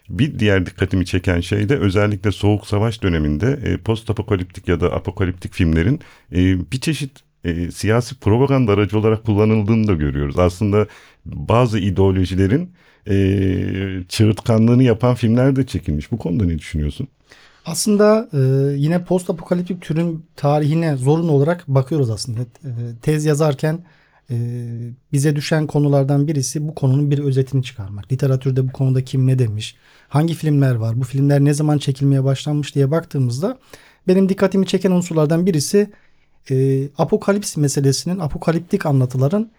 Bir 0.10 0.40
diğer 0.40 0.66
dikkatimi 0.66 1.06
çeken 1.06 1.40
şey 1.40 1.70
de 1.70 1.78
özellikle 1.78 2.32
Soğuk 2.32 2.68
Savaş 2.68 3.04
döneminde 3.04 3.60
e, 3.64 3.78
post 3.78 4.10
apokaliptik 4.10 4.68
ya 4.68 4.80
da 4.80 4.94
apokaliptik 4.94 5.54
filmlerin 5.54 6.00
e, 6.32 6.72
bir 6.72 6.80
çeşit 6.80 7.12
e, 7.44 7.72
siyasi 7.72 8.16
propaganda 8.16 8.72
aracı 8.72 9.00
olarak 9.00 9.26
kullanıldığını 9.26 9.88
da 9.88 9.94
görüyoruz. 9.94 10.40
Aslında 10.40 10.88
bazı 11.26 11.80
ideolojilerin 11.80 12.72
e, 13.10 13.16
çığırtkanlığını 14.10 14.84
yapan 14.84 15.16
filmler 15.16 15.56
de 15.56 15.66
çekilmiş. 15.66 16.12
Bu 16.12 16.18
konuda 16.18 16.46
ne 16.46 16.60
düşünüyorsun? 16.60 17.08
Aslında 17.66 18.30
e, 18.34 18.40
yine 18.78 19.04
post 19.04 19.30
apokaliptik 19.30 19.82
türün 19.82 20.26
tarihine 20.36 20.96
zorunlu 20.96 21.32
olarak 21.32 21.68
bakıyoruz 21.68 22.10
aslında. 22.10 22.42
E, 22.42 22.72
tez 23.02 23.26
yazarken 23.26 23.84
e, 24.32 24.36
bize 25.12 25.36
düşen 25.36 25.68
konulardan 25.68 26.28
birisi 26.28 26.68
bu 26.68 26.76
konunun 26.76 27.12
bir 27.12 27.20
özetini 27.20 27.64
çıkarmak. 27.64 28.12
Literatürde 28.12 28.68
bu 28.68 28.72
konuda 28.72 29.04
kim 29.04 29.28
ne 29.28 29.40
demiş, 29.40 29.76
hangi 30.10 30.34
filmler 30.34 30.76
var, 30.76 31.00
bu 31.00 31.04
filmler 31.04 31.46
ne 31.46 31.54
zaman 31.54 31.78
çekilmeye 31.78 32.24
başlanmış 32.24 32.76
diye 32.76 32.92
baktığımızda 32.92 33.58
benim 34.08 34.30
dikkatimi 34.30 34.66
çeken 34.68 34.92
unsurlardan 34.92 35.46
birisi 35.46 35.92
e, 36.52 36.88
apokalips 36.98 37.58
meselesinin, 37.58 38.20
apokaliptik 38.20 38.86
anlatıların 38.86 39.52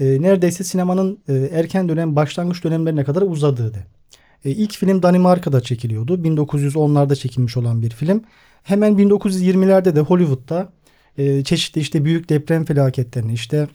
e, 0.00 0.22
neredeyse 0.22 0.64
sinemanın 0.64 1.18
e, 1.28 1.34
erken 1.34 1.88
dönem, 1.88 2.16
başlangıç 2.16 2.64
dönemlerine 2.64 3.04
kadar 3.04 3.22
uzadığıydı. 3.22 3.86
E, 4.44 4.50
ilk 4.50 4.72
film 4.76 5.02
Danimarka'da 5.02 5.60
çekiliyordu. 5.60 6.14
1910'larda 6.14 7.16
çekilmiş 7.16 7.56
olan 7.56 7.82
bir 7.82 7.90
film. 7.90 8.22
Hemen 8.62 8.92
1920'lerde 8.92 9.96
de 9.96 10.00
Hollywood'da 10.00 10.72
e, 11.18 11.44
çeşitli 11.44 11.80
işte 11.80 12.04
büyük 12.04 12.28
deprem 12.28 12.64
felaketlerini 12.64 13.32
işte 13.32 13.68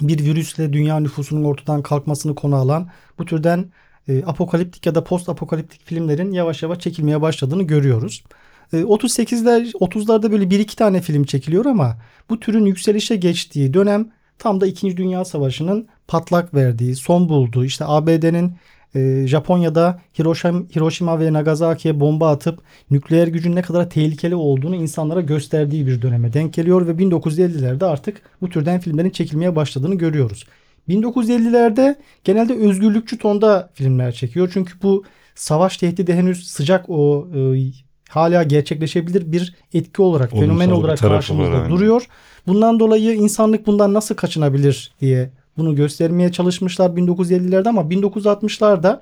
bir 0.00 0.24
virüsle 0.24 0.72
dünya 0.72 1.00
nüfusunun 1.00 1.44
ortadan 1.44 1.82
kalkmasını 1.82 2.34
konu 2.34 2.56
alan 2.56 2.88
bu 3.18 3.24
türden 3.24 3.72
e, 4.08 4.24
apokaliptik 4.24 4.86
ya 4.86 4.94
da 4.94 5.04
post 5.04 5.28
apokaliptik 5.28 5.86
filmlerin 5.86 6.32
yavaş 6.32 6.62
yavaş 6.62 6.78
çekilmeye 6.78 7.20
başladığını 7.20 7.62
görüyoruz. 7.62 8.24
E, 8.72 8.76
38'ler 8.76 9.72
30'larda 9.72 10.32
böyle 10.32 10.50
bir 10.50 10.60
iki 10.60 10.76
tane 10.76 11.00
film 11.00 11.24
çekiliyor 11.24 11.64
ama 11.66 11.96
bu 12.30 12.40
türün 12.40 12.64
yükselişe 12.64 13.16
geçtiği 13.16 13.74
dönem 13.74 14.10
tam 14.38 14.60
da 14.60 14.66
2. 14.66 14.96
Dünya 14.96 15.24
Savaşı'nın 15.24 15.88
patlak 16.08 16.54
verdiği, 16.54 16.96
son 16.96 17.28
bulduğu, 17.28 17.64
işte 17.64 17.84
ABD'nin 17.88 18.56
e, 18.94 19.26
Japonya'da 19.26 20.00
Hiroşima, 20.18 20.62
Hiroşima 20.76 21.20
ve 21.20 21.32
Nagasaki'ye 21.32 22.00
bomba 22.00 22.30
atıp 22.30 22.60
nükleer 22.90 23.28
gücün 23.28 23.56
ne 23.56 23.62
kadar 23.62 23.90
tehlikeli 23.90 24.34
olduğunu 24.34 24.76
insanlara 24.76 25.20
gösterdiği 25.20 25.86
bir 25.86 26.02
döneme 26.02 26.32
denk 26.32 26.54
geliyor 26.54 26.86
ve 26.86 26.90
1950'lerde 26.90 27.84
artık 27.84 28.22
bu 28.40 28.48
türden 28.48 28.80
filmlerin 28.80 29.10
çekilmeye 29.10 29.56
başladığını 29.56 29.94
görüyoruz. 29.94 30.46
1950'lerde 30.88 31.96
genelde 32.24 32.54
özgürlükçü 32.54 33.18
tonda 33.18 33.70
filmler 33.74 34.12
çekiyor. 34.12 34.50
Çünkü 34.54 34.82
bu 34.82 35.04
savaş 35.34 35.76
tehdidi 35.76 36.14
henüz 36.14 36.46
sıcak 36.46 36.90
o 36.90 37.28
e, 37.34 37.58
hala 38.08 38.42
gerçekleşebilir 38.42 39.32
bir 39.32 39.54
etki 39.74 40.02
olarak, 40.02 40.32
Olumsal 40.32 40.46
fenomen 40.46 40.70
olarak 40.70 40.98
karşımızda 40.98 41.56
aynen. 41.56 41.70
duruyor. 41.70 42.06
Bundan 42.46 42.80
dolayı 42.80 43.14
insanlık 43.14 43.66
bundan 43.66 43.94
nasıl 43.94 44.14
kaçınabilir 44.14 44.92
diye 45.00 45.30
bunu 45.56 45.74
göstermeye 45.74 46.32
çalışmışlar 46.32 46.90
1950'lerde 46.90 47.68
ama 47.68 47.82
1960'larda 47.82 49.00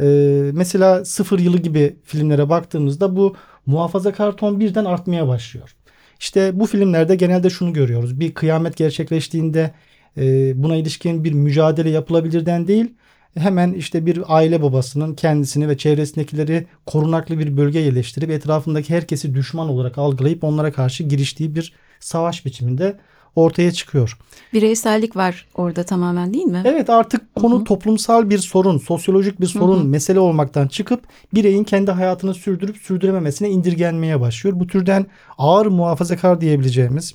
e, 0.00 0.06
mesela 0.52 1.04
Sıfır 1.04 1.38
Yılı 1.38 1.58
gibi 1.58 1.96
filmlere 2.04 2.48
baktığımızda 2.48 3.16
bu 3.16 3.36
muhafazakar 3.66 4.32
ton 4.32 4.60
birden 4.60 4.84
artmaya 4.84 5.28
başlıyor. 5.28 5.74
İşte 6.20 6.60
bu 6.60 6.66
filmlerde 6.66 7.16
genelde 7.16 7.50
şunu 7.50 7.72
görüyoruz. 7.72 8.20
Bir 8.20 8.34
kıyamet 8.34 8.76
gerçekleştiğinde 8.76 9.70
e, 10.16 10.52
buna 10.62 10.76
ilişkin 10.76 11.24
bir 11.24 11.32
mücadele 11.32 11.90
yapılabilirden 11.90 12.68
değil 12.68 12.94
hemen 13.38 13.72
işte 13.72 14.06
bir 14.06 14.22
aile 14.28 14.62
babasının 14.62 15.14
kendisini 15.14 15.68
ve 15.68 15.78
çevresindekileri 15.78 16.66
korunaklı 16.86 17.38
bir 17.38 17.56
bölge 17.56 17.78
yerleştirip 17.78 18.30
etrafındaki 18.30 18.94
herkesi 18.94 19.34
düşman 19.34 19.68
olarak 19.68 19.98
algılayıp 19.98 20.44
onlara 20.44 20.72
karşı 20.72 21.04
giriştiği 21.04 21.54
bir 21.54 21.72
savaş 22.00 22.46
biçiminde 22.46 22.96
ortaya 23.36 23.72
çıkıyor. 23.72 24.18
Bireysellik 24.52 25.16
var 25.16 25.46
orada 25.54 25.82
tamamen 25.82 26.34
değil 26.34 26.44
mi? 26.44 26.62
Evet 26.64 26.90
artık 26.90 27.34
konu 27.34 27.56
Hı 27.56 27.60
hı. 27.60 27.64
toplumsal 27.64 28.30
bir 28.30 28.38
sorun, 28.38 28.78
sosyolojik 28.78 29.40
bir 29.40 29.46
sorun, 29.46 29.76
Hı 29.76 29.80
hı. 29.80 29.84
mesele 29.84 30.20
olmaktan 30.20 30.68
çıkıp 30.68 31.02
bireyin 31.34 31.64
kendi 31.64 31.90
hayatını 31.90 32.34
sürdürüp 32.34 32.76
sürdürememesine 32.76 33.50
indirgenmeye 33.50 34.20
başlıyor. 34.20 34.60
Bu 34.60 34.66
türden 34.66 35.06
ağır 35.38 35.66
muhafazakar 35.66 36.40
diyebileceğimiz 36.40 37.14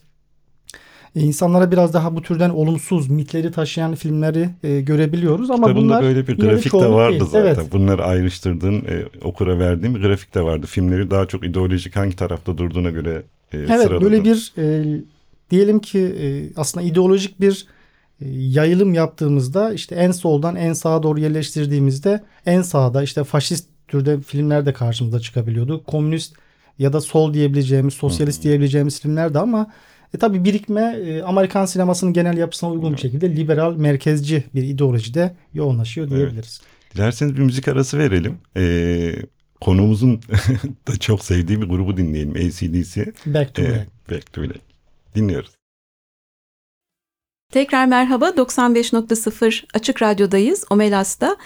insanlara 1.22 1.72
biraz 1.72 1.93
daha 1.93 2.15
bu 2.15 2.22
türden 2.22 2.50
olumsuz 2.50 3.10
mitleri 3.10 3.51
taşıyan 3.51 3.95
filmleri 3.95 4.50
e, 4.63 4.81
görebiliyoruz 4.81 5.51
ama 5.51 5.67
Kitabında 5.67 5.84
bunlar 5.84 6.03
böyle 6.03 6.27
bir 6.27 6.38
grafik 6.38 6.74
de 6.74 6.89
vardı 6.89 7.12
değil. 7.19 7.24
zaten. 7.31 7.45
Evet. 7.62 7.72
Bunları 7.72 8.03
ayrıştırdığın, 8.05 8.75
e, 8.75 9.05
okura 9.24 9.60
verdiğim 9.60 9.95
bir 9.95 10.01
grafik 10.01 10.36
de 10.36 10.41
vardı. 10.41 10.65
Filmleri 10.65 11.12
daha 11.12 11.25
çok 11.25 11.45
ideolojik 11.45 11.95
hangi 11.95 12.15
tarafta 12.15 12.57
durduğuna 12.57 12.89
göre 12.89 13.24
e, 13.53 13.57
Evet 13.57 13.69
sıraladın. 13.69 14.01
böyle 14.01 14.24
bir 14.24 14.53
e, 14.57 14.84
diyelim 15.51 15.79
ki 15.79 16.00
e, 16.00 16.25
aslında 16.60 16.86
ideolojik 16.86 17.41
bir 17.41 17.65
e, 18.22 18.25
yayılım 18.29 18.93
yaptığımızda 18.93 19.74
işte 19.74 19.95
en 19.95 20.12
soldan 20.12 20.55
en 20.55 20.74
sağa 20.74 21.03
doğru 21.03 21.19
yerleştirdiğimizde 21.19 22.24
en 22.45 22.62
sağda 22.62 23.03
işte 23.03 23.24
faşist 23.24 23.67
türde 23.88 24.22
filmler 24.22 24.65
de 24.65 24.74
karşımıza 24.74 25.19
çıkabiliyordu. 25.19 25.84
Komünist 25.84 26.36
ya 26.79 26.93
da 26.93 27.01
sol 27.01 27.34
diyebileceğimiz, 27.34 27.93
sosyalist 27.93 28.43
diyebileceğimiz 28.43 29.01
filmler 29.01 29.34
de 29.34 29.39
ama 29.39 29.67
e, 30.15 30.17
tabii 30.17 30.43
birikme 30.43 30.81
e, 31.05 31.22
Amerikan 31.22 31.65
sinemasının 31.65 32.13
genel 32.13 32.38
yapısına 32.38 32.69
uygun 32.69 32.84
bir 32.84 32.89
Evet. 32.89 33.00
şekilde 33.01 33.36
liberal, 33.36 33.75
merkezci 33.75 34.43
bir 34.55 34.63
ideolojide 34.63 35.36
yoğunlaşıyor 35.53 36.07
Evet. 36.07 36.17
diyebiliriz. 36.17 36.62
Dilerseniz 36.95 37.36
bir 37.36 37.41
müzik 37.41 37.67
arası 37.67 37.98
verelim. 37.98 38.38
E, 38.57 39.15
konuğumuzun 39.62 40.22
da 40.88 40.98
çok 41.00 41.24
sevdiği 41.25 41.62
bir 41.62 41.67
grubu 41.67 41.98
dinleyelim. 41.98 42.31
ACDC. 42.31 43.13
Back 43.25 43.55
to 43.55 43.62
E, 43.62 43.65
Black. 43.65 43.88
Back 44.12 44.34
to 44.34 44.41
Black. 44.41 44.60
Dinliyoruz. 45.15 45.51
Tekrar 47.51 47.86
merhaba 47.86 48.29
95.0 48.29 49.63
Açık 49.74 50.01
Radyo'dayız 50.01 50.65
Omelas'ta. 50.69 51.38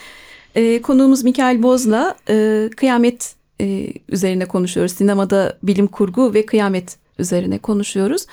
Ee, 0.56 0.82
konuğumuz 0.82 1.24
Mikael 1.24 1.64
Boz'la 1.64 2.16
e, 2.30 2.70
kıyamet 2.78 3.36
e, 3.62 3.94
üzerine 4.10 4.46
konuşuyoruz. 4.46 4.92
Sinemada 4.94 5.58
bilim 5.64 5.88
kurgu 5.88 6.34
ve 6.34 6.46
kıyamet 6.46 6.98
üzerine 7.20 7.58
konuşuyoruz. 7.58 8.26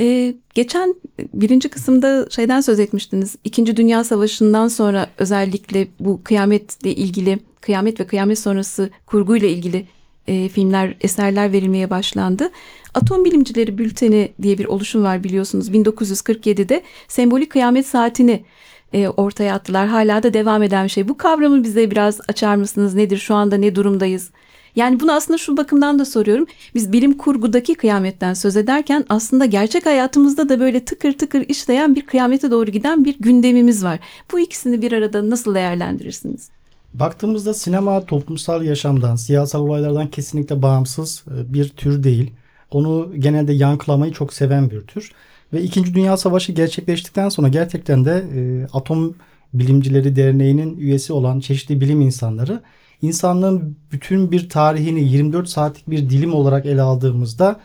Ee, 0.00 0.34
geçen 0.54 0.94
birinci 1.34 1.68
kısımda 1.68 2.26
şeyden 2.30 2.60
söz 2.60 2.80
etmiştiniz. 2.80 3.36
İkinci 3.44 3.76
Dünya 3.76 4.04
Savaşı'ndan 4.04 4.68
sonra 4.68 5.10
özellikle 5.18 5.88
bu 6.00 6.20
kıyametle 6.24 6.94
ilgili, 6.94 7.38
kıyamet 7.60 8.00
ve 8.00 8.06
kıyamet 8.06 8.38
sonrası 8.38 8.90
kurguyla 9.06 9.48
ilgili 9.48 9.86
e, 10.28 10.48
filmler, 10.48 10.96
eserler 11.00 11.52
verilmeye 11.52 11.90
başlandı. 11.90 12.50
Atom 12.94 13.24
Bilimcileri 13.24 13.78
Bülteni 13.78 14.32
diye 14.42 14.58
bir 14.58 14.64
oluşum 14.64 15.02
var 15.02 15.24
biliyorsunuz. 15.24 15.70
1947'de 15.70 16.82
sembolik 17.08 17.50
kıyamet 17.50 17.86
saatini 17.86 18.44
e, 18.92 19.08
ortaya 19.08 19.54
attılar. 19.54 19.88
Hala 19.88 20.22
da 20.22 20.34
devam 20.34 20.62
eden 20.62 20.84
bir 20.84 20.90
şey. 20.90 21.08
Bu 21.08 21.16
kavramı 21.16 21.64
bize 21.64 21.90
biraz 21.90 22.20
açar 22.28 22.56
mısınız? 22.56 22.94
Nedir? 22.94 23.18
Şu 23.18 23.34
anda 23.34 23.56
ne 23.56 23.74
durumdayız? 23.74 24.30
Yani 24.76 25.00
bunu 25.00 25.12
aslında 25.12 25.38
şu 25.38 25.56
bakımdan 25.56 25.98
da 25.98 26.04
soruyorum. 26.04 26.46
Biz 26.74 26.92
bilim 26.92 27.18
kurgudaki 27.18 27.74
kıyametten 27.74 28.34
söz 28.34 28.56
ederken 28.56 29.04
aslında 29.08 29.46
gerçek 29.46 29.86
hayatımızda 29.86 30.48
da 30.48 30.60
böyle 30.60 30.84
tıkır 30.84 31.18
tıkır 31.18 31.44
işleyen 31.48 31.94
bir 31.94 32.06
kıyamete 32.06 32.50
doğru 32.50 32.70
giden 32.70 33.04
bir 33.04 33.16
gündemimiz 33.20 33.84
var. 33.84 33.98
Bu 34.32 34.40
ikisini 34.40 34.82
bir 34.82 34.92
arada 34.92 35.30
nasıl 35.30 35.54
değerlendirirsiniz? 35.54 36.48
Baktığımızda 36.94 37.54
sinema 37.54 38.06
toplumsal 38.06 38.62
yaşamdan, 38.62 39.16
siyasal 39.16 39.60
olaylardan 39.60 40.08
kesinlikle 40.08 40.62
bağımsız 40.62 41.24
e, 41.28 41.52
bir 41.52 41.68
tür 41.68 42.02
değil. 42.02 42.30
Onu 42.70 43.12
genelde 43.18 43.52
yankılamayı 43.52 44.12
çok 44.12 44.32
seven 44.32 44.70
bir 44.70 44.80
tür. 44.80 45.12
Ve 45.52 45.62
İkinci 45.62 45.94
Dünya 45.94 46.16
Savaşı 46.16 46.52
gerçekleştikten 46.52 47.28
sonra 47.28 47.48
gerçekten 47.48 48.04
de 48.04 48.24
e, 48.34 48.66
Atom 48.72 49.14
Bilimcileri 49.54 50.16
Derneği'nin 50.16 50.78
üyesi 50.78 51.12
olan 51.12 51.40
çeşitli 51.40 51.80
bilim 51.80 52.00
insanları 52.00 52.60
insanlığın 53.02 53.76
bütün 53.92 54.32
bir 54.32 54.48
tarihini 54.48 55.04
24 55.04 55.48
saatlik 55.48 55.90
bir 55.90 56.10
dilim 56.10 56.34
olarak 56.34 56.66
ele 56.66 56.82
aldığımızda 56.82 57.60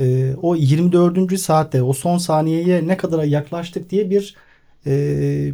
e, 0.00 0.34
o 0.42 0.56
24. 0.56 1.40
saatte 1.40 1.82
o 1.82 1.92
son 1.92 2.18
saniyeye 2.18 2.86
ne 2.86 2.96
kadar 2.96 3.24
yaklaştık 3.24 3.90
diye 3.90 4.10
bir 4.10 4.34
e, 4.86 5.52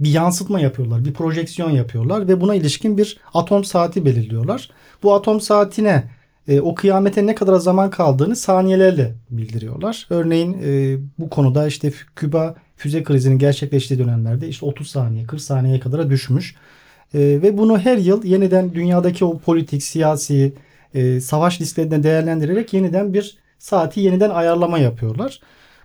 bir 0.00 0.10
yansıtma 0.10 0.60
yapıyorlar, 0.60 1.04
bir 1.04 1.12
projeksiyon 1.12 1.70
yapıyorlar 1.70 2.28
ve 2.28 2.40
buna 2.40 2.54
ilişkin 2.54 2.98
bir 2.98 3.18
atom 3.34 3.64
saati 3.64 4.04
belirliyorlar. 4.04 4.70
Bu 5.02 5.14
atom 5.14 5.40
saatine 5.40 6.04
e, 6.48 6.60
o 6.60 6.74
kıyamete 6.74 7.26
ne 7.26 7.34
kadar 7.34 7.56
zaman 7.56 7.90
kaldığını 7.90 8.36
saniyelerle 8.36 9.14
bildiriyorlar. 9.30 10.06
Örneğin 10.10 10.58
e, 10.64 10.98
bu 11.18 11.30
konuda 11.30 11.66
işte 11.66 11.92
Küba 12.16 12.54
füze 12.76 13.02
krizinin 13.02 13.38
gerçekleştiği 13.38 13.98
dönemlerde 14.00 14.48
işte 14.48 14.66
30 14.66 14.90
saniye 14.90 15.26
40 15.26 15.40
saniyeye 15.40 15.80
kadar 15.80 16.10
düşmüş. 16.10 16.54
E, 17.14 17.18
ve 17.20 17.58
bunu 17.58 17.78
her 17.78 17.96
yıl 17.96 18.24
yeniden 18.24 18.74
dünyadaki 18.74 19.24
o 19.24 19.38
politik, 19.38 19.82
siyasi, 19.82 20.52
e, 20.94 21.20
savaş 21.20 21.60
risklerini 21.60 22.02
değerlendirerek 22.02 22.72
yeniden 22.72 23.14
bir 23.14 23.38
saati 23.58 24.00
yeniden 24.00 24.30
ayarlama 24.30 24.78
yapıyorlar. 24.78 25.40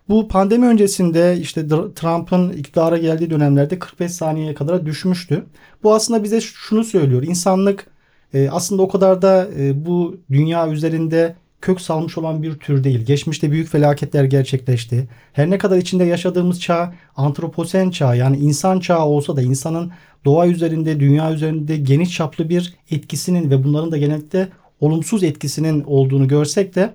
Bu 0.10 0.28
pandemi 0.28 0.66
öncesinde 0.68 1.38
işte 1.42 1.68
Trump'ın 1.68 2.54
iktidara 2.54 2.98
geldiği 2.98 3.30
dönemlerde 3.30 3.80
45 3.80 4.12
saniyeye 4.12 4.54
kadar 4.54 4.86
düşmüştü. 4.86 5.46
Bu 5.84 5.94
aslında 5.94 6.24
bize 6.24 6.42
şunu 6.42 6.84
söylüyor. 6.84 7.24
İnsanlık 7.24 7.88
e, 8.34 8.50
aslında 8.50 8.82
o 8.82 8.88
kadar 8.88 9.22
da 9.22 9.48
e, 9.60 9.86
bu 9.86 10.18
dünya 10.32 10.70
üzerinde 10.70 11.36
kök 11.62 11.82
salmış 11.82 12.18
olan 12.18 12.44
bir 12.44 12.54
tür 12.54 12.84
değil. 12.84 13.06
Geçmişte 13.06 13.52
büyük 13.52 13.70
felaketler 13.70 14.24
gerçekleşti. 14.24 15.08
Her 15.34 15.50
ne 15.50 15.58
kadar 15.58 15.78
içinde 15.78 16.04
yaşadığımız 16.04 16.62
çağ 16.62 16.94
antroposen 17.16 17.90
çağ 17.90 18.16
yani 18.16 18.38
insan 18.38 18.80
çağı 18.80 19.06
olsa 19.06 19.36
da 19.36 19.42
insanın 19.42 19.92
doğa 20.26 20.48
üzerinde, 20.48 21.00
dünya 21.00 21.34
üzerinde 21.34 21.78
geniş 21.78 22.14
çaplı 22.14 22.50
bir 22.50 22.74
etkisinin 22.92 23.50
ve 23.50 23.64
bunların 23.64 23.92
da 23.92 23.98
genellikle 23.98 24.50
olumsuz 24.80 25.24
etkisinin 25.24 25.84
olduğunu 25.84 26.28
görsek 26.28 26.76
de 26.76 26.94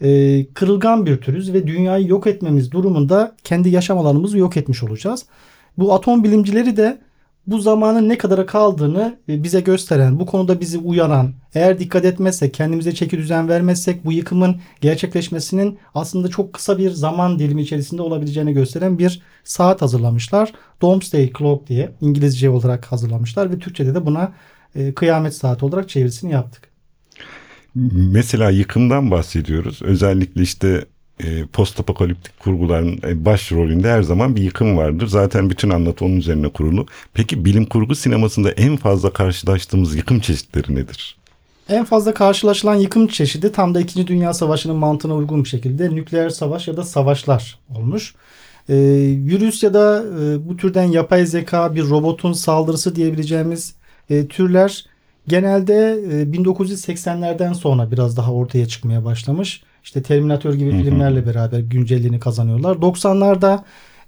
e, 0.00 0.44
kırılgan 0.54 1.06
bir 1.06 1.16
türüz 1.16 1.52
ve 1.52 1.66
dünyayı 1.66 2.08
yok 2.08 2.26
etmemiz 2.26 2.72
durumunda 2.72 3.36
kendi 3.44 3.68
yaşam 3.68 3.98
alanımızı 3.98 4.38
yok 4.38 4.56
etmiş 4.56 4.82
olacağız. 4.82 5.26
Bu 5.78 5.94
atom 5.94 6.24
bilimcileri 6.24 6.76
de 6.76 6.98
bu 7.46 7.58
zamanın 7.58 8.08
ne 8.08 8.18
kadara 8.18 8.46
kaldığını 8.46 9.18
e, 9.28 9.42
bize 9.42 9.60
gösteren, 9.60 10.20
bu 10.20 10.26
konuda 10.26 10.60
bizi 10.60 10.78
uyaran, 10.78 11.34
eğer 11.54 11.78
dikkat 11.78 12.04
etmezsek, 12.04 12.54
kendimize 12.54 12.94
çeki 12.94 13.18
düzen 13.18 13.48
vermezsek 13.48 14.04
bu 14.04 14.12
yıkımın 14.12 14.60
gerçekleşmesinin 14.80 15.78
aslında 15.94 16.28
çok 16.28 16.52
kısa 16.52 16.78
bir 16.78 16.90
zaman 16.90 17.38
dilimi 17.38 17.62
içerisinde 17.62 18.02
olabileceğini 18.02 18.52
gösteren 18.52 18.98
bir 18.98 19.22
saat 19.44 19.82
hazırlamışlar. 19.82 20.52
Doomsday 20.82 21.32
Clock 21.38 21.68
diye 21.68 21.92
İngilizce 22.00 22.50
olarak 22.50 22.92
hazırlamışlar 22.92 23.50
ve 23.50 23.58
Türkçe'de 23.58 23.94
de 23.94 24.06
buna 24.06 24.32
e, 24.74 24.94
kıyamet 24.94 25.34
saati 25.34 25.64
olarak 25.64 25.88
çevirisini 25.88 26.32
yaptık. 26.32 26.72
Mesela 27.94 28.50
yıkımdan 28.50 29.10
bahsediyoruz. 29.10 29.82
Özellikle 29.82 30.42
işte 30.42 30.84
e, 31.20 31.46
post 31.52 31.80
apokaliptik 31.80 32.40
kurguların 32.40 33.00
e, 33.04 33.24
başrolünde 33.24 33.90
her 33.90 34.02
zaman 34.02 34.36
bir 34.36 34.42
yıkım 34.42 34.76
vardır. 34.76 35.06
Zaten 35.06 35.50
bütün 35.50 35.70
anlatı 35.70 36.04
onun 36.04 36.16
üzerine 36.16 36.48
kurulu. 36.48 36.86
Peki 37.14 37.44
bilim 37.44 37.64
kurgu 37.64 37.94
sinemasında 37.94 38.50
en 38.50 38.76
fazla 38.76 39.12
karşılaştığımız 39.12 39.94
yıkım 39.96 40.20
çeşitleri 40.20 40.74
nedir? 40.74 41.16
En 41.68 41.84
fazla 41.84 42.14
karşılaşılan 42.14 42.74
yıkım 42.74 43.06
çeşidi 43.06 43.52
tam 43.52 43.74
da 43.74 43.80
2. 43.80 44.06
Dünya 44.06 44.34
Savaşı'nın 44.34 44.76
mantığına 44.76 45.14
uygun 45.14 45.44
bir 45.44 45.48
şekilde 45.48 45.94
nükleer 45.94 46.30
savaş 46.30 46.68
ya 46.68 46.76
da 46.76 46.84
savaşlar 46.84 47.58
olmuş. 47.76 48.14
E, 48.68 48.74
virüs 49.26 49.62
ya 49.62 49.74
da 49.74 50.04
e, 50.20 50.48
bu 50.48 50.56
türden 50.56 50.84
yapay 50.84 51.26
zeka 51.26 51.74
bir 51.74 51.82
robotun 51.82 52.32
saldırısı 52.32 52.96
diyebileceğimiz 52.96 53.74
e, 54.10 54.26
türler 54.26 54.86
genelde 55.28 55.74
e, 55.74 56.22
1980'lerden 56.22 57.52
sonra 57.52 57.90
biraz 57.90 58.16
daha 58.16 58.32
ortaya 58.32 58.68
çıkmaya 58.68 59.04
başlamış. 59.04 59.62
İşte 59.84 60.02
Terminator 60.02 60.54
gibi 60.54 60.70
filmlerle 60.70 61.26
beraber 61.26 61.58
güncelliğini 61.60 62.20
kazanıyorlar. 62.20 62.76
90'larda 62.76 63.60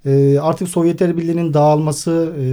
e, 0.07 0.39
artık 0.39 0.69
Sovyetler 0.69 1.17
Birliği'nin 1.17 1.55
dağılması, 1.55 2.35
e, 2.41 2.45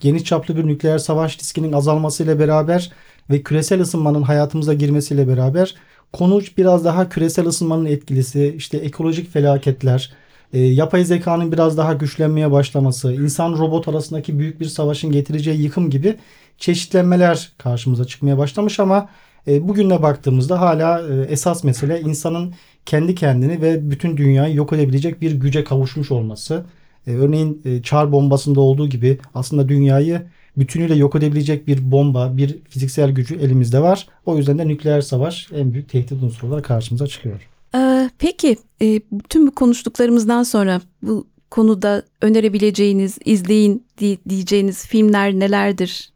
geniş 0.00 0.24
çaplı 0.24 0.56
bir 0.56 0.66
nükleer 0.66 0.98
savaş 0.98 1.38
riskinin 1.38 1.72
azalmasıyla 1.72 2.38
beraber 2.38 2.92
ve 3.30 3.42
küresel 3.42 3.80
ısınmanın 3.80 4.22
hayatımıza 4.22 4.74
girmesiyle 4.74 5.28
beraber 5.28 5.74
konu 6.12 6.40
biraz 6.58 6.84
daha 6.84 7.08
küresel 7.08 7.46
ısınmanın 7.46 7.84
etkilisi, 7.84 8.54
işte 8.56 8.78
ekolojik 8.78 9.32
felaketler, 9.32 10.12
e, 10.52 10.58
yapay 10.58 11.04
zekanın 11.04 11.52
biraz 11.52 11.76
daha 11.76 11.92
güçlenmeye 11.94 12.52
başlaması, 12.52 13.12
insan 13.12 13.52
robot 13.52 13.88
arasındaki 13.88 14.38
büyük 14.38 14.60
bir 14.60 14.66
savaşın 14.66 15.12
getireceği 15.12 15.62
yıkım 15.62 15.90
gibi 15.90 16.16
çeşitlenmeler 16.58 17.52
karşımıza 17.58 18.04
çıkmaya 18.04 18.38
başlamış 18.38 18.80
ama 18.80 19.08
e, 19.48 19.68
bugüne 19.68 20.02
baktığımızda 20.02 20.60
hala 20.60 21.08
e, 21.08 21.20
esas 21.20 21.64
mesele 21.64 22.00
insanın 22.00 22.54
kendi 22.86 23.14
kendini 23.14 23.62
ve 23.62 23.90
bütün 23.90 24.16
dünyayı 24.16 24.54
yok 24.54 24.72
edebilecek 24.72 25.20
bir 25.20 25.32
güce 25.32 25.64
kavuşmuş 25.64 26.10
olması. 26.10 26.64
E, 27.06 27.12
örneğin 27.12 27.82
çar 27.82 28.12
bombasında 28.12 28.60
olduğu 28.60 28.88
gibi 28.88 29.18
aslında 29.34 29.68
dünyayı 29.68 30.22
bütünüyle 30.56 30.94
yok 30.94 31.14
edebilecek 31.14 31.66
bir 31.66 31.90
bomba, 31.90 32.36
bir 32.36 32.58
fiziksel 32.68 33.10
gücü 33.10 33.34
elimizde 33.34 33.80
var. 33.80 34.08
O 34.26 34.36
yüzden 34.36 34.58
de 34.58 34.68
nükleer 34.68 35.00
savaş 35.00 35.48
en 35.52 35.72
büyük 35.72 35.88
tehdit 35.88 36.22
unsuru 36.22 36.48
olarak 36.48 36.64
karşımıza 36.64 37.06
çıkıyor. 37.06 37.48
Ee, 37.74 38.10
peki 38.18 38.56
e, 38.82 39.00
tüm 39.28 39.46
bu 39.46 39.54
konuştuklarımızdan 39.54 40.42
sonra 40.42 40.80
bu 41.02 41.26
konuda 41.50 42.02
önerebileceğiniz, 42.20 43.18
izleyin 43.24 43.86
diyeceğiniz 44.28 44.86
filmler 44.86 45.32
nelerdir? 45.32 46.10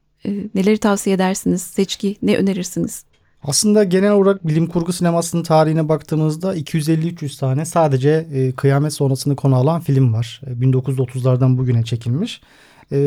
Neleri 0.55 0.79
tavsiye 0.79 1.17
edersiniz? 1.17 1.63
Seçki 1.63 2.17
ne 2.23 2.37
önerirsiniz? 2.37 3.05
Aslında 3.43 3.85
genel 3.85 4.13
olarak 4.13 4.47
bilim 4.47 4.67
kurgu 4.67 4.93
sinemasının 4.93 5.43
tarihine 5.43 5.89
baktığımızda 5.89 6.57
250-300 6.57 7.41
tane 7.41 7.65
sadece 7.65 8.27
e, 8.33 8.53
kıyamet 8.53 8.93
sonrasını 8.93 9.37
konu 9.37 9.57
alan 9.57 9.81
film 9.81 10.13
var. 10.13 10.41
E, 10.47 10.51
1930'lardan 10.51 11.59
bugüne 11.59 11.83
çekilmiş. 11.85 12.41
E, 12.93 12.99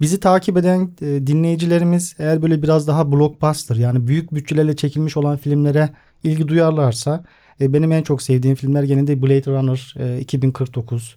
bizi 0.00 0.20
takip 0.20 0.56
eden 0.56 0.90
e, 1.02 1.26
dinleyicilerimiz 1.26 2.14
eğer 2.18 2.42
böyle 2.42 2.62
biraz 2.62 2.88
daha 2.88 3.12
blockbuster 3.12 3.76
yani 3.76 4.06
büyük 4.06 4.34
bütçelerle 4.34 4.76
çekilmiş 4.76 5.16
olan 5.16 5.36
filmlere 5.36 5.90
ilgi 6.24 6.48
duyarlarsa 6.48 7.24
e, 7.60 7.72
benim 7.72 7.92
en 7.92 8.02
çok 8.02 8.22
sevdiğim 8.22 8.56
filmler 8.56 8.82
gene 8.82 9.06
de 9.06 9.22
Blade 9.22 9.46
Runner 9.46 9.94
e, 9.98 10.20
2049, 10.20 11.16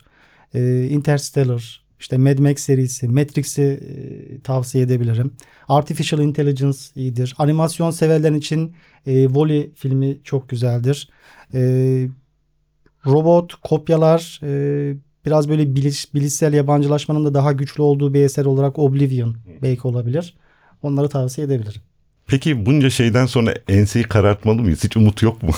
e, 0.53 0.87
Interstellar, 0.87 1.80
işte 2.01 2.17
Mad 2.17 2.39
Max 2.39 2.59
serisi, 2.59 3.07
Matrix'i 3.07 3.61
e, 3.61 4.39
tavsiye 4.41 4.83
edebilirim. 4.83 5.31
Artificial 5.67 6.21
Intelligence 6.21 6.77
iyidir. 6.95 7.35
Animasyon 7.37 7.91
severler 7.91 8.31
için 8.31 8.75
e, 9.05 9.25
Wall-E 9.25 9.69
filmi 9.75 10.17
çok 10.23 10.49
güzeldir. 10.49 11.09
E, 11.53 11.61
robot, 13.05 13.55
kopyalar, 13.55 14.39
e, 14.43 14.95
biraz 15.25 15.49
böyle 15.49 15.75
biliş, 15.75 16.13
bilişsel 16.13 16.53
yabancılaşmanın 16.53 17.25
da 17.25 17.33
daha 17.33 17.51
güçlü 17.51 17.83
olduğu 17.83 18.13
bir 18.13 18.21
eser 18.21 18.45
olarak 18.45 18.79
Oblivion 18.79 19.35
belki 19.61 19.87
olabilir. 19.87 20.33
Onları 20.81 21.09
tavsiye 21.09 21.47
edebilirim. 21.47 21.81
Peki 22.27 22.65
bunca 22.65 22.89
şeyden 22.89 23.25
sonra 23.25 23.53
enseyi 23.67 24.05
karartmalı 24.05 24.61
mıyız? 24.61 24.83
Hiç 24.83 24.97
umut 24.97 25.21
yok 25.21 25.43
mu? 25.43 25.51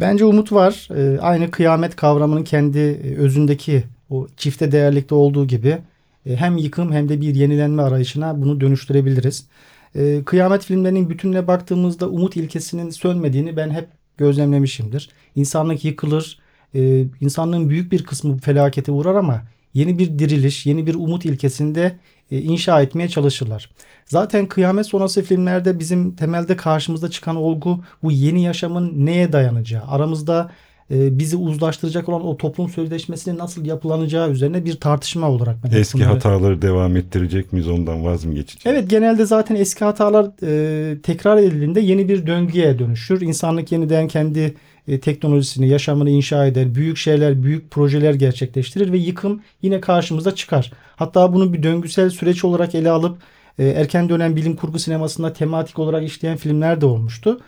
Bence 0.00 0.24
umut 0.24 0.52
var. 0.52 0.88
E, 0.96 1.20
aynı 1.20 1.50
kıyamet 1.50 1.96
kavramının 1.96 2.44
kendi 2.44 2.78
e, 2.78 3.16
özündeki 3.16 3.84
o 4.10 4.26
çifte 4.36 4.72
değerlikte 4.72 5.14
olduğu 5.14 5.46
gibi 5.46 5.78
e, 6.26 6.36
hem 6.36 6.56
yıkım 6.56 6.92
hem 6.92 7.08
de 7.08 7.20
bir 7.20 7.34
yenilenme 7.34 7.82
arayışına 7.82 8.42
bunu 8.42 8.60
dönüştürebiliriz. 8.60 9.46
E, 9.94 10.22
kıyamet 10.24 10.64
filmlerinin 10.64 11.10
bütününe 11.10 11.46
baktığımızda 11.46 12.08
umut 12.08 12.36
ilkesinin 12.36 12.90
sönmediğini 12.90 13.56
ben 13.56 13.70
hep 13.70 13.88
gözlemlemişimdir. 14.16 15.10
İnsanlık 15.34 15.84
yıkılır, 15.84 16.38
e, 16.74 17.04
insanlığın 17.20 17.68
büyük 17.68 17.92
bir 17.92 18.04
kısmı 18.04 18.38
felakete 18.38 18.92
uğrar 18.92 19.14
ama 19.14 19.42
yeni 19.74 19.98
bir 19.98 20.18
diriliş, 20.18 20.66
yeni 20.66 20.86
bir 20.86 20.94
umut 20.94 21.24
ilkesinde 21.24 21.96
inşa 22.30 22.82
etmeye 22.82 23.08
çalışırlar. 23.08 23.70
Zaten 24.06 24.46
kıyamet 24.46 24.86
sonrası 24.86 25.22
filmlerde 25.22 25.78
bizim 25.78 26.16
temelde 26.16 26.56
karşımıza 26.56 27.10
çıkan 27.10 27.36
olgu 27.36 27.84
bu 28.02 28.12
yeni 28.12 28.42
yaşamın 28.42 29.06
neye 29.06 29.32
dayanacağı, 29.32 29.84
aramızda 29.86 30.50
bizi 30.90 31.36
uzlaştıracak 31.36 32.08
olan 32.08 32.26
o 32.26 32.36
toplum 32.36 32.68
sözleşmesinin 32.68 33.38
nasıl 33.38 33.64
yapılanacağı 33.64 34.30
üzerine 34.30 34.64
bir 34.64 34.76
tartışma 34.76 35.30
olarak. 35.30 35.56
Ben 35.64 35.80
eski 35.80 35.98
bunları... 35.98 36.12
hataları 36.12 36.62
devam 36.62 36.96
ettirecek 36.96 37.52
miyiz 37.52 37.68
ondan 37.68 38.04
vaz 38.04 38.24
mı 38.24 38.34
geçeceğiz? 38.34 38.78
Evet 38.78 38.90
genelde 38.90 39.26
zaten 39.26 39.54
eski 39.54 39.84
hatalar 39.84 40.26
e, 40.42 41.00
tekrar 41.02 41.36
edildiğinde 41.36 41.80
yeni 41.80 42.08
bir 42.08 42.26
döngüye 42.26 42.78
dönüşür. 42.78 43.20
İnsanlık 43.20 43.72
yeniden 43.72 44.08
kendi 44.08 44.54
e, 44.88 45.00
teknolojisini, 45.00 45.68
yaşamını 45.68 46.10
inşa 46.10 46.46
eder. 46.46 46.74
Büyük 46.74 46.96
şeyler, 46.96 47.42
büyük 47.42 47.70
projeler 47.70 48.14
gerçekleştirir 48.14 48.92
ve 48.92 48.98
yıkım 48.98 49.40
yine 49.62 49.80
karşımıza 49.80 50.34
çıkar. 50.34 50.72
Hatta 50.96 51.32
bunu 51.32 51.52
bir 51.52 51.62
döngüsel 51.62 52.10
süreç 52.10 52.44
olarak 52.44 52.74
ele 52.74 52.90
alıp 52.90 53.18
e, 53.58 53.64
erken 53.68 54.08
dönem 54.08 54.36
bilim 54.36 54.56
kurgu 54.56 54.78
sinemasında 54.78 55.32
tematik 55.32 55.78
olarak 55.78 56.04
işleyen 56.04 56.36
filmler 56.36 56.80
de 56.80 56.86
olmuştu. 56.86 57.40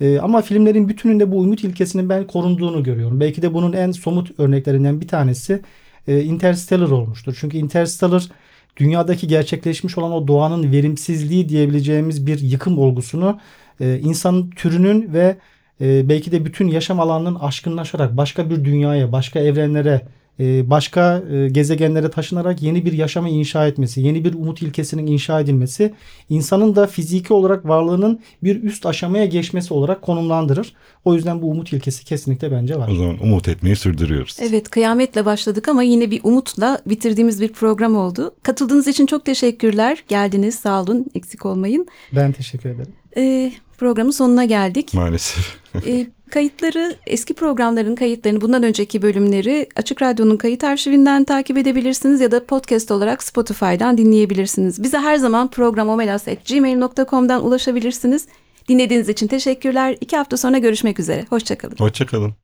E, 0.00 0.18
ama 0.18 0.42
filmlerin 0.42 0.88
bütününde 0.88 1.32
bu 1.32 1.40
umut 1.40 1.64
ilkesinin 1.64 2.08
ben 2.08 2.26
korunduğunu 2.26 2.82
görüyorum. 2.82 3.20
Belki 3.20 3.42
de 3.42 3.54
bunun 3.54 3.72
en 3.72 3.92
somut 3.92 4.40
örneklerinden 4.40 5.00
bir 5.00 5.08
tanesi 5.08 5.62
e, 6.08 6.22
Interstellar 6.22 6.90
olmuştur. 6.90 7.36
Çünkü 7.40 7.56
Interstellar 7.56 8.28
dünyadaki 8.76 9.26
gerçekleşmiş 9.28 9.98
olan 9.98 10.12
o 10.12 10.28
doğanın 10.28 10.72
verimsizliği 10.72 11.48
diyebileceğimiz 11.48 12.26
bir 12.26 12.38
yıkım 12.38 12.78
olgusunu 12.78 13.40
e, 13.80 13.98
insan 13.98 14.50
türünün 14.50 15.12
ve 15.12 15.36
e, 15.80 16.08
belki 16.08 16.32
de 16.32 16.44
bütün 16.44 16.68
yaşam 16.68 17.00
alanının 17.00 17.34
aşkınlaşarak 17.34 18.16
başka 18.16 18.50
bir 18.50 18.64
dünyaya, 18.64 19.12
başka 19.12 19.40
evrenlere 19.40 20.00
başka 20.40 21.22
e, 21.32 21.48
gezegenlere 21.48 22.10
taşınarak 22.10 22.62
yeni 22.62 22.84
bir 22.84 22.92
yaşamı 22.92 23.28
inşa 23.28 23.66
etmesi, 23.66 24.00
yeni 24.00 24.24
bir 24.24 24.34
umut 24.34 24.62
ilkesinin 24.62 25.06
inşa 25.06 25.40
edilmesi, 25.40 25.94
insanın 26.28 26.76
da 26.76 26.86
fiziki 26.86 27.32
olarak 27.32 27.68
varlığının 27.68 28.20
bir 28.42 28.62
üst 28.62 28.86
aşamaya 28.86 29.24
geçmesi 29.24 29.74
olarak 29.74 30.02
konumlandırır. 30.02 30.74
O 31.04 31.14
yüzden 31.14 31.42
bu 31.42 31.50
umut 31.50 31.72
ilkesi 31.72 32.04
kesinlikle 32.04 32.52
bence 32.52 32.76
var. 32.76 32.88
O 32.92 32.94
zaman 32.94 33.22
umut 33.22 33.48
etmeyi 33.48 33.76
sürdürüyoruz. 33.76 34.36
Evet 34.40 34.70
kıyametle 34.70 35.24
başladık 35.24 35.68
ama 35.68 35.82
yine 35.82 36.10
bir 36.10 36.20
umutla 36.24 36.78
bitirdiğimiz 36.86 37.40
bir 37.40 37.52
program 37.52 37.96
oldu. 37.96 38.34
Katıldığınız 38.42 38.88
için 38.88 39.06
çok 39.06 39.24
teşekkürler. 39.24 40.04
Geldiniz 40.08 40.54
sağ 40.54 40.82
olun 40.82 41.06
eksik 41.14 41.46
olmayın. 41.46 41.86
Ben 42.12 42.32
teşekkür 42.32 42.70
ederim. 42.70 42.92
Ee, 43.16 43.52
programın 43.78 44.10
sonuna 44.10 44.44
geldik. 44.44 44.94
Maalesef. 44.94 45.56
Ee, 45.86 46.06
kayıtları, 46.30 46.96
eski 47.06 47.34
programların 47.34 47.94
kayıtlarını, 47.94 48.40
bundan 48.40 48.62
önceki 48.62 49.02
bölümleri 49.02 49.68
Açık 49.76 50.02
Radyo'nun 50.02 50.36
kayıt 50.36 50.64
arşivinden 50.64 51.24
takip 51.24 51.58
edebilirsiniz 51.58 52.20
ya 52.20 52.30
da 52.30 52.44
podcast 52.44 52.90
olarak 52.90 53.22
Spotify'dan 53.22 53.98
dinleyebilirsiniz. 53.98 54.82
Bize 54.82 54.98
her 54.98 55.16
zaman 55.16 55.50
programomelas.gmail.com'dan 55.50 57.46
ulaşabilirsiniz. 57.46 58.26
Dinlediğiniz 58.68 59.08
için 59.08 59.26
teşekkürler. 59.26 59.96
İki 60.00 60.16
hafta 60.16 60.36
sonra 60.36 60.58
görüşmek 60.58 61.00
üzere. 61.00 61.26
Hoşçakalın. 61.30 61.76
Hoşçakalın. 61.78 62.34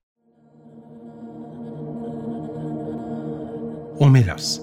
Omelas 3.99 4.61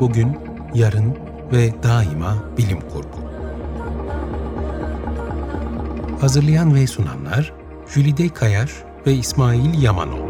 Bugün, 0.00 0.36
yarın 0.74 1.29
ve 1.52 1.82
daima 1.82 2.36
bilim 2.58 2.80
kurgu. 2.80 3.30
Hazırlayan 6.20 6.74
ve 6.74 6.86
sunanlar 6.86 7.52
Jülide 7.94 8.28
Kayar 8.28 8.70
ve 9.06 9.12
İsmail 9.12 9.82
Yamanol. 9.82 10.29